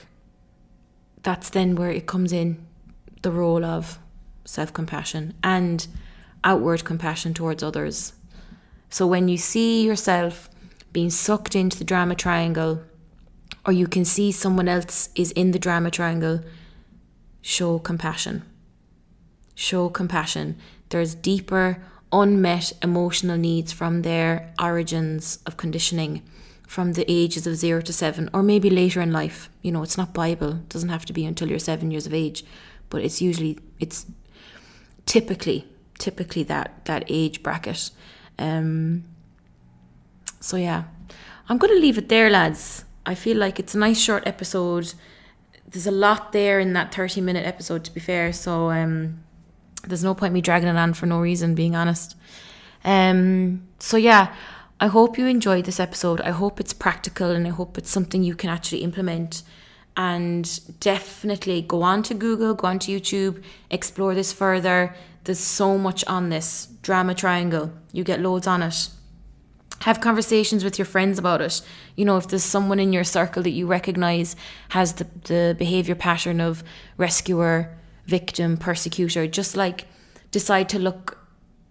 That's 1.21 1.49
then 1.49 1.75
where 1.75 1.91
it 1.91 2.05
comes 2.05 2.33
in 2.33 2.65
the 3.21 3.31
role 3.31 3.63
of 3.63 3.99
self 4.53 4.71
compassion 4.71 5.33
and 5.43 5.87
outward 6.43 6.83
compassion 6.83 7.33
towards 7.33 7.63
others. 7.63 8.13
So, 8.89 9.07
when 9.07 9.27
you 9.27 9.37
see 9.37 9.83
yourself 9.83 10.49
being 10.91 11.09
sucked 11.09 11.55
into 11.55 11.77
the 11.77 11.83
drama 11.83 12.15
triangle 12.15 12.83
or 13.65 13.73
you 13.73 13.87
can 13.87 14.05
see 14.05 14.31
someone 14.31 14.67
else 14.67 15.09
is 15.15 15.31
in 15.31 15.51
the 15.51 15.59
drama 15.59 15.89
triangle, 15.89 16.41
show 17.41 17.79
compassion. 17.79 18.43
Show 19.55 19.89
compassion. 19.89 20.57
There's 20.89 21.15
deeper 21.15 21.81
unmet 22.11 22.73
emotional 22.83 23.37
needs 23.37 23.71
from 23.71 24.01
their 24.01 24.53
origins 24.61 25.39
of 25.45 25.57
conditioning 25.57 26.21
from 26.67 26.93
the 26.93 27.05
ages 27.07 27.45
of 27.45 27.55
zero 27.55 27.81
to 27.81 27.93
seven, 27.93 28.29
or 28.33 28.41
maybe 28.41 28.69
later 28.69 28.99
in 28.99 29.11
life. 29.11 29.49
You 29.61 29.71
know, 29.71 29.83
it's 29.83 29.97
not 29.97 30.13
Bible, 30.13 30.53
it 30.53 30.69
doesn't 30.69 30.89
have 30.89 31.05
to 31.05 31.13
be 31.13 31.23
until 31.23 31.47
you're 31.47 31.59
seven 31.59 31.91
years 31.91 32.07
of 32.07 32.13
age, 32.13 32.43
but 32.89 33.03
it's 33.03 33.21
usually, 33.21 33.59
it's 33.79 34.07
typically, 35.05 35.67
typically 35.99 36.43
that, 36.43 36.85
that 36.85 37.05
age 37.07 37.43
bracket. 37.43 37.91
Um, 38.39 39.05
so 40.39 40.57
yeah, 40.57 40.83
I'm 41.49 41.57
going 41.57 41.73
to 41.73 41.79
leave 41.79 41.97
it 41.97 42.09
there, 42.09 42.29
lads. 42.29 42.85
I 43.05 43.15
feel 43.15 43.37
like 43.37 43.59
it's 43.59 43.75
a 43.75 43.77
nice 43.77 43.99
short 43.99 44.23
episode. 44.25 44.93
There's 45.67 45.87
a 45.87 45.91
lot 45.91 46.31
there 46.31 46.59
in 46.59 46.73
that 46.73 46.93
30 46.93 47.21
minute 47.21 47.45
episode, 47.45 47.83
to 47.85 47.93
be 47.93 47.99
fair. 47.99 48.31
So 48.33 48.69
um, 48.71 49.23
there's 49.85 50.03
no 50.03 50.13
point 50.13 50.33
me 50.33 50.41
dragging 50.41 50.69
it 50.69 50.77
on 50.77 50.93
for 50.93 51.05
no 51.05 51.19
reason, 51.19 51.55
being 51.55 51.75
honest. 51.75 52.15
Um, 52.83 53.67
so 53.79 53.97
yeah, 53.97 54.33
I 54.79 54.87
hope 54.87 55.17
you 55.17 55.27
enjoyed 55.27 55.65
this 55.65 55.79
episode. 55.79 56.21
I 56.21 56.31
hope 56.31 56.59
it's 56.59 56.73
practical 56.73 57.31
and 57.31 57.47
I 57.47 57.51
hope 57.51 57.77
it's 57.77 57.89
something 57.89 58.23
you 58.23 58.35
can 58.35 58.49
actually 58.49 58.83
implement. 58.83 59.43
And 59.95 60.79
definitely 60.79 61.61
go 61.61 61.83
on 61.83 62.01
to 62.03 62.13
Google, 62.13 62.55
go 62.55 62.67
on 62.67 62.79
to 62.79 62.91
YouTube, 62.91 63.43
explore 63.69 64.15
this 64.15 64.33
further. 64.33 64.95
There's 65.23 65.39
so 65.39 65.77
much 65.77 66.03
on 66.05 66.29
this 66.29 66.67
drama 66.81 67.13
triangle. 67.13 67.71
You 67.91 68.03
get 68.03 68.19
loads 68.19 68.47
on 68.47 68.63
it. 68.63 68.89
Have 69.81 70.01
conversations 70.01 70.63
with 70.63 70.79
your 70.79 70.85
friends 70.85 71.19
about 71.19 71.41
it. 71.41 71.61
You 71.95 72.05
know, 72.05 72.17
if 72.17 72.27
there's 72.27 72.43
someone 72.43 72.79
in 72.79 72.93
your 72.93 73.03
circle 73.03 73.43
that 73.43 73.51
you 73.51 73.67
recognize 73.67 74.35
has 74.69 74.93
the, 74.93 75.07
the 75.25 75.55
behavior 75.59 75.95
pattern 75.95 76.41
of 76.41 76.63
rescuer, 76.97 77.77
victim, 78.05 78.57
persecutor, 78.57 79.27
just 79.27 79.55
like 79.55 79.85
decide 80.31 80.69
to 80.69 80.79
look 80.79 81.19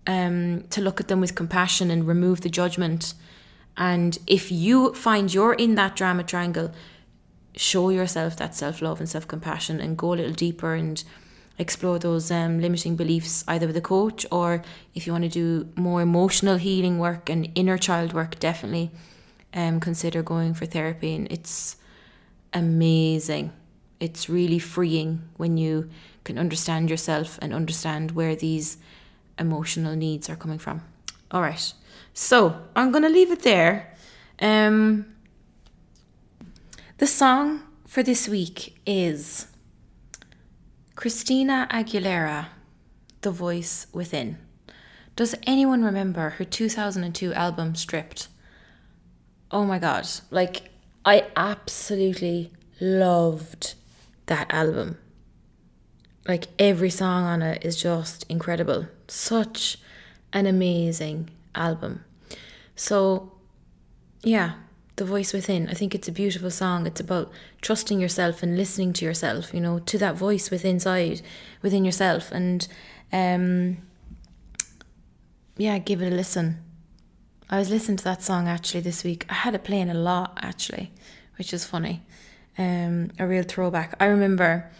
um, 0.07 0.65
to 0.71 0.81
look 0.81 1.01
at 1.01 1.09
them 1.09 1.21
with 1.21 1.35
compassion 1.35 1.91
and 1.91 2.07
remove 2.07 2.41
the 2.41 2.49
judgment. 2.49 3.15
And 3.77 4.19
if 4.27 4.53
you 4.53 4.95
find 4.95 5.33
you're 5.33 5.55
in 5.55 5.75
that 5.77 5.97
drama 5.97 6.25
triangle, 6.25 6.73
show 7.57 7.91
yourself 7.91 8.37
that 8.37 8.55
self 8.55 8.83
love 8.83 9.01
and 9.01 9.09
self 9.09 9.27
compassion 9.29 9.81
and 9.81 9.97
go 9.97 10.13
a 10.13 10.17
little 10.17 10.33
deeper 10.33 10.75
and 10.75 11.03
explore 11.59 11.99
those 11.99 12.31
um, 12.31 12.61
limiting 12.61 12.97
beliefs 12.97 13.45
either 13.47 13.67
with 13.67 13.77
a 13.77 13.81
coach 13.81 14.25
or 14.33 14.63
if 14.95 15.07
you 15.07 15.13
want 15.13 15.25
to 15.25 15.31
do 15.31 15.69
more 15.77 16.01
emotional 16.03 16.57
healing 16.57 16.99
work 16.99 17.29
and 17.29 17.51
inner 17.55 17.79
child 17.79 18.13
work, 18.13 18.39
definitely 18.39 18.91
um, 19.55 19.81
consider 19.81 20.23
going 20.23 20.55
for 20.55 20.67
therapy. 20.67 21.15
And 21.15 21.31
it's 21.31 21.77
amazing. 22.53 23.53
It's 24.01 24.29
really 24.29 24.59
freeing 24.59 25.23
when 25.37 25.57
you 25.57 25.91
can 26.25 26.39
understand 26.39 26.91
yourself 26.91 27.39
and 27.43 27.53
understand 27.53 28.13
where 28.13 28.35
these 28.35 28.79
emotional 29.39 29.95
needs 29.95 30.29
are 30.29 30.37
coming 30.37 30.59
from. 30.59 30.83
All 31.31 31.43
right. 31.43 31.73
So 32.15 32.61
I'm 32.75 32.91
going 32.91 33.05
to 33.05 33.09
leave 33.09 33.31
it 33.31 33.43
there. 33.43 33.95
Um, 34.41 35.12
the 37.03 37.07
song 37.09 37.61
for 37.85 38.05
this 38.05 38.29
week 38.29 38.79
is 38.87 39.49
Christina 40.95 41.67
Aguilera, 41.69 42.47
The 43.23 43.33
Voice 43.33 43.89
Within. 43.93 44.39
Does 45.17 45.35
anyone 45.43 45.83
remember 45.83 46.29
her 46.31 46.45
2002 46.45 47.35
album 47.35 47.75
Stripped? 47.75 48.29
Oh 49.51 49.65
my 49.65 49.81
god, 49.81 50.07
like 50.31 50.71
I 51.05 51.27
absolutely 51.35 52.53
loved 52.81 53.75
that 54.27 54.47
album. 54.53 54.97
Like 56.29 56.47
every 56.57 56.91
song 56.91 57.25
on 57.25 57.43
it 57.43 57.65
is 57.65 57.83
just 57.83 58.25
incredible. 58.29 58.87
Such 59.09 59.77
an 60.33 60.47
amazing 60.47 61.31
album. 61.53 62.05
So, 62.77 63.33
yeah, 64.23 64.53
The 64.97 65.05
Voice 65.05 65.33
Within. 65.33 65.69
I 65.69 65.75
think 65.75 65.95
it's 65.95 66.09
a 66.09 66.13
beautiful 66.13 66.51
song. 66.51 66.87
It's 66.87 67.01
about 67.01 67.31
trusting 67.61 68.01
yourself 68.01 68.43
and 68.43 68.57
listening 68.57 68.93
to 68.95 69.05
yourself, 69.05 69.55
you 69.55 69.61
know, 69.61 69.79
to 69.79 69.99
that 69.99 70.17
voice 70.17 70.51
within 70.51 70.79
within 71.63 71.85
yourself. 71.85 72.31
And 72.31 72.67
um, 73.13 73.79
yeah, 75.57 75.79
give 75.79 76.03
it 76.03 76.13
a 76.13 76.17
listen. 76.17 76.59
I 77.49 77.59
was 77.59 77.71
listening 77.71 77.99
to 77.99 78.05
that 78.05 78.23
song 78.23 78.49
actually 78.49 78.81
this 78.81 79.05
week. 79.05 79.27
I 79.29 79.35
had 79.35 79.55
it 79.55 79.65
playing 79.65 79.91
a 79.91 79.95
lot 79.95 80.39
actually, 80.41 80.91
which 81.37 81.53
is 81.53 81.65
funny. 81.65 82.03
Um, 82.59 83.11
a 83.19 83.27
real 83.27 83.45
throwback. 83.45 83.95
I 84.01 84.07
remember 84.07 84.71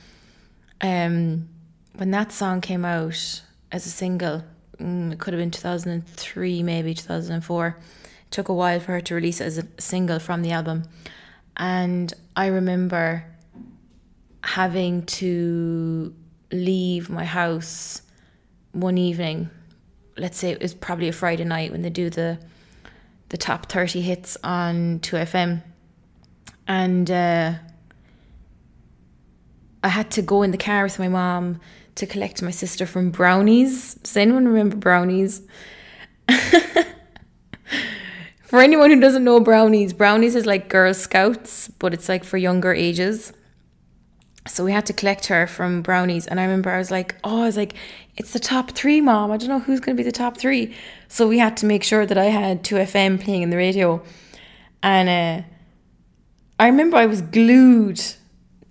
um, 0.81 1.49
when 1.95 2.11
that 2.11 2.33
song 2.33 2.61
came 2.61 2.85
out 2.85 3.43
as 3.71 3.87
a 3.87 3.91
single, 3.91 4.43
mm, 4.79 5.13
it 5.13 5.19
could 5.19 5.33
have 5.35 5.41
been 5.41 5.51
2003, 5.51 6.63
maybe 6.63 6.95
2004. 6.95 7.77
Took 8.33 8.49
a 8.49 8.55
while 8.55 8.81
for 8.81 8.93
her 8.93 9.01
to 9.03 9.15
release 9.15 9.41
it 9.41 9.45
as 9.45 9.59
a 9.59 9.67
single 9.79 10.19
from 10.19 10.43
the 10.43 10.51
album. 10.51 10.83
And 11.57 12.13
I 12.35 12.47
remember 12.47 13.25
having 14.43 15.05
to 15.07 16.13
leave 16.51 17.09
my 17.09 17.25
house 17.25 18.03
one 18.73 18.99
evening. 18.99 19.51
Let's 20.17 20.39
say 20.39 20.51
it 20.51 20.61
was 20.61 20.75
probably 20.75 21.09
a 21.09 21.13
Friday 21.13 21.45
night 21.45 21.71
when 21.71 21.83
they 21.83 21.91
do 21.91 22.11
the 22.11 22.39
the 23.29 23.39
top 23.39 23.71
30 23.71 24.03
hits 24.03 24.37
on 24.45 25.01
2FM. 25.01 25.63
And 26.69 27.11
uh, 27.11 27.55
I 29.83 29.89
had 29.89 30.11
to 30.13 30.23
go 30.23 30.43
in 30.43 30.51
the 30.51 30.59
car 30.59 30.83
with 30.83 30.99
my 30.99 31.09
mom 31.09 31.59
to 31.95 32.07
collect 32.07 32.43
my 32.43 32.51
sister 32.51 32.85
from 32.85 33.11
Brownies. 33.11 33.95
Does 33.95 34.17
anyone 34.19 34.47
remember 34.47 34.77
Brownies? 34.77 35.41
for 38.53 38.61
anyone 38.61 38.91
who 38.91 39.01
doesn't 39.01 39.25
know 39.25 39.41
Brownies, 39.41 39.95
Brownies 39.95 40.35
is 40.35 40.45
like 40.45 40.69
Girl 40.69 40.93
Scouts, 40.93 41.69
but 41.69 41.95
it's 41.95 42.07
like 42.07 42.23
for 42.23 42.37
younger 42.37 42.75
ages. 42.75 43.33
So 44.47 44.63
we 44.63 44.73
had 44.73 44.85
to 44.85 44.93
collect 44.93 45.29
her 45.29 45.47
from 45.47 45.81
Brownies. 45.81 46.27
And 46.27 46.39
I 46.39 46.43
remember 46.43 46.69
I 46.69 46.77
was 46.77 46.91
like, 46.91 47.15
oh, 47.25 47.45
I 47.45 47.47
was 47.47 47.57
like, 47.57 47.73
it's 48.19 48.35
the 48.35 48.39
top 48.39 48.73
three, 48.73 49.01
mom. 49.01 49.31
I 49.31 49.39
don't 49.39 49.49
know 49.49 49.61
who's 49.61 49.81
going 49.81 49.97
to 49.97 49.99
be 49.99 50.05
the 50.05 50.13
top 50.13 50.37
three. 50.37 50.75
So 51.09 51.27
we 51.27 51.39
had 51.39 51.57
to 51.57 51.67
make 51.67 51.83
sure 51.83 52.05
that 52.05 52.19
I 52.19 52.27
had 52.27 52.63
2FM 52.63 53.25
playing 53.25 53.41
in 53.41 53.49
the 53.49 53.57
radio. 53.57 54.03
And 54.83 55.09
uh, 55.09 55.47
I 56.59 56.67
remember 56.67 56.99
I 56.99 57.07
was 57.07 57.23
glued 57.23 58.03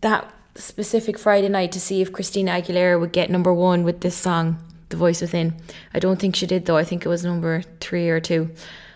that 0.02 0.32
specific 0.54 1.18
Friday 1.18 1.50
night 1.50 1.72
to 1.72 1.80
see 1.80 2.04
if 2.04 2.14
Christina 2.14 2.52
Aguilera 2.52 3.00
would 3.00 3.14
get 3.14 3.32
number 3.32 3.52
one 3.52 3.84
with 3.84 4.02
this 4.02 4.16
song, 4.16 4.64
The 4.90 4.98
Voice 4.98 5.22
Within. 5.22 5.56
I 5.92 5.98
don't 5.98 6.20
think 6.20 6.36
she 6.36 6.46
did 6.46 6.68
though. 6.68 6.78
I 6.78 6.84
think 6.84 7.04
it 7.04 7.10
was 7.10 7.26
number 7.26 7.64
three 7.80 8.12
or 8.12 8.20
two. 8.20 8.52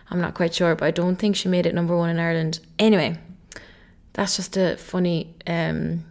I'm 0.10 0.22
not 0.22 0.36
quite 0.36 0.54
sure, 0.54 0.76
but 0.76 0.86
I 0.86 0.92
don't 0.92 1.16
think 1.16 1.36
she 1.36 1.50
made 1.50 1.66
it 1.66 1.74
number 1.74 1.98
one 1.98 2.10
in 2.10 2.20
Ireland. 2.20 2.60
Anyway, 2.78 3.18
that's 4.14 4.36
just 4.36 4.56
a 4.56 4.78
funny 4.78 5.36
um, 5.48 6.06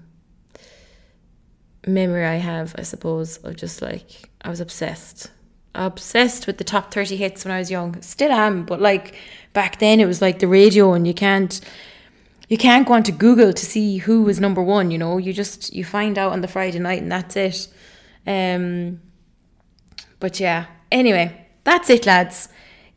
memory 1.86 2.24
I 2.24 2.36
have, 2.36 2.74
I 2.78 2.82
suppose, 2.82 3.36
of 3.38 3.56
just 3.56 3.82
like 3.82 4.30
I 4.42 4.50
was 4.50 4.60
obsessed. 4.60 5.30
Obsessed 5.74 6.46
with 6.46 6.58
the 6.58 6.64
top 6.64 6.92
30 6.92 7.16
hits 7.16 7.44
when 7.44 7.52
I 7.52 7.58
was 7.58 7.70
young. 7.70 8.00
Still 8.02 8.32
am, 8.32 8.64
but 8.64 8.80
like 8.80 9.16
back 9.52 9.78
then 9.78 10.00
it 10.00 10.06
was 10.06 10.20
like 10.22 10.38
the 10.38 10.48
radio 10.48 10.92
and 10.92 11.06
you 11.06 11.14
can't 11.14 11.60
you 12.48 12.58
can't 12.58 12.86
go 12.86 12.92
onto 12.92 13.10
Google 13.10 13.52
to 13.52 13.64
see 13.64 13.96
who 13.98 14.22
was 14.22 14.38
number 14.38 14.62
one, 14.62 14.90
you 14.90 14.98
know. 14.98 15.18
You 15.18 15.32
just 15.32 15.72
you 15.74 15.84
find 15.84 16.18
out 16.18 16.32
on 16.32 16.42
the 16.42 16.48
Friday 16.48 16.78
night 16.78 17.02
and 17.02 17.10
that's 17.10 17.36
it. 17.36 17.68
Um 18.26 19.00
but 20.20 20.38
yeah. 20.38 20.66
Anyway, 20.92 21.46
that's 21.64 21.90
it 21.90 22.06
lads. 22.06 22.48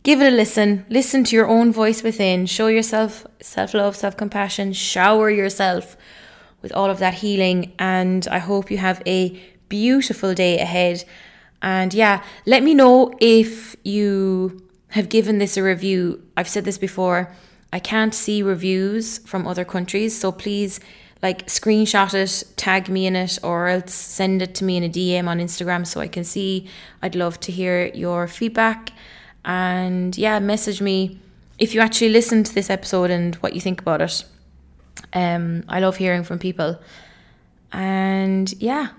Give 0.07 0.21
it 0.21 0.31
a 0.31 0.35
listen. 0.37 0.85
Listen 0.87 1.25
to 1.25 1.35
your 1.35 1.49
own 1.49 1.73
voice 1.73 2.01
within. 2.01 2.45
Show 2.45 2.67
yourself 2.67 3.27
self-love, 3.41 3.93
self-compassion. 3.93 4.71
Shower 4.71 5.29
yourself 5.29 5.97
with 6.61 6.71
all 6.71 6.89
of 6.89 6.99
that 6.99 7.15
healing 7.15 7.73
and 7.77 8.25
I 8.29 8.37
hope 8.37 8.71
you 8.71 8.77
have 8.77 9.03
a 9.05 9.37
beautiful 9.67 10.33
day 10.33 10.59
ahead. 10.59 11.03
And 11.61 11.93
yeah, 11.93 12.23
let 12.45 12.63
me 12.63 12.73
know 12.73 13.15
if 13.19 13.75
you 13.83 14.65
have 14.91 15.09
given 15.09 15.39
this 15.39 15.57
a 15.57 15.61
review. 15.61 16.23
I've 16.37 16.47
said 16.47 16.63
this 16.63 16.77
before 16.77 17.29
I 17.73 17.79
can't 17.79 18.15
see 18.15 18.41
reviews 18.41 19.17
from 19.17 19.45
other 19.45 19.65
countries, 19.65 20.17
so 20.17 20.31
please 20.31 20.79
like 21.21 21.47
screenshot 21.47 22.13
it, 22.13 22.55
tag 22.55 22.87
me 22.87 23.07
in 23.07 23.17
it, 23.17 23.39
or 23.43 23.67
else 23.67 23.93
send 23.93 24.41
it 24.41 24.55
to 24.55 24.63
me 24.63 24.77
in 24.77 24.83
a 24.83 24.89
DM 24.89 25.27
on 25.27 25.39
Instagram 25.39 25.85
so 25.85 25.99
I 25.99 26.07
can 26.07 26.23
see. 26.23 26.69
I'd 27.01 27.13
love 27.13 27.41
to 27.41 27.51
hear 27.51 27.87
your 27.87 28.29
feedback. 28.29 28.93
And 29.45 30.17
yeah, 30.17 30.39
message 30.39 30.81
me 30.81 31.19
if 31.57 31.73
you 31.73 31.81
actually 31.81 32.09
listen 32.09 32.43
to 32.43 32.53
this 32.53 32.69
episode 32.69 33.09
and 33.09 33.35
what 33.35 33.53
you 33.53 33.61
think 33.61 33.81
about 33.81 34.01
it. 34.01 34.25
Um, 35.13 35.63
I 35.67 35.79
love 35.79 35.97
hearing 35.97 36.23
from 36.23 36.39
people. 36.39 36.79
And 37.71 38.53
yeah, 38.61 38.89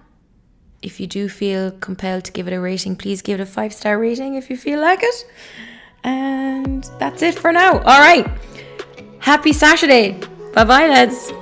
if 0.83 1.01
you 1.01 1.07
do 1.07 1.29
feel 1.29 1.71
compelled 1.73 2.25
to 2.25 2.33
give 2.33 2.47
it 2.49 2.53
a 2.53 2.61
rating, 2.61 2.97
please 2.97 3.23
give 3.23 3.41
it 3.41 3.43
a 3.43 3.47
five 3.47 3.73
star 3.73 3.99
rating 3.99 4.35
if 4.35 4.51
you 4.51 4.57
feel 4.57 4.81
like 4.81 5.01
it. 5.03 5.27
And 6.05 6.89
that's 6.99 7.23
it 7.23 7.35
for 7.35 7.53
now. 7.53 7.79
All 7.79 8.01
right. 8.01 8.27
Happy 9.19 9.53
Saturday. 9.53 10.13
Bye 10.55 10.65
bye, 10.65 10.89
lads. 10.89 11.33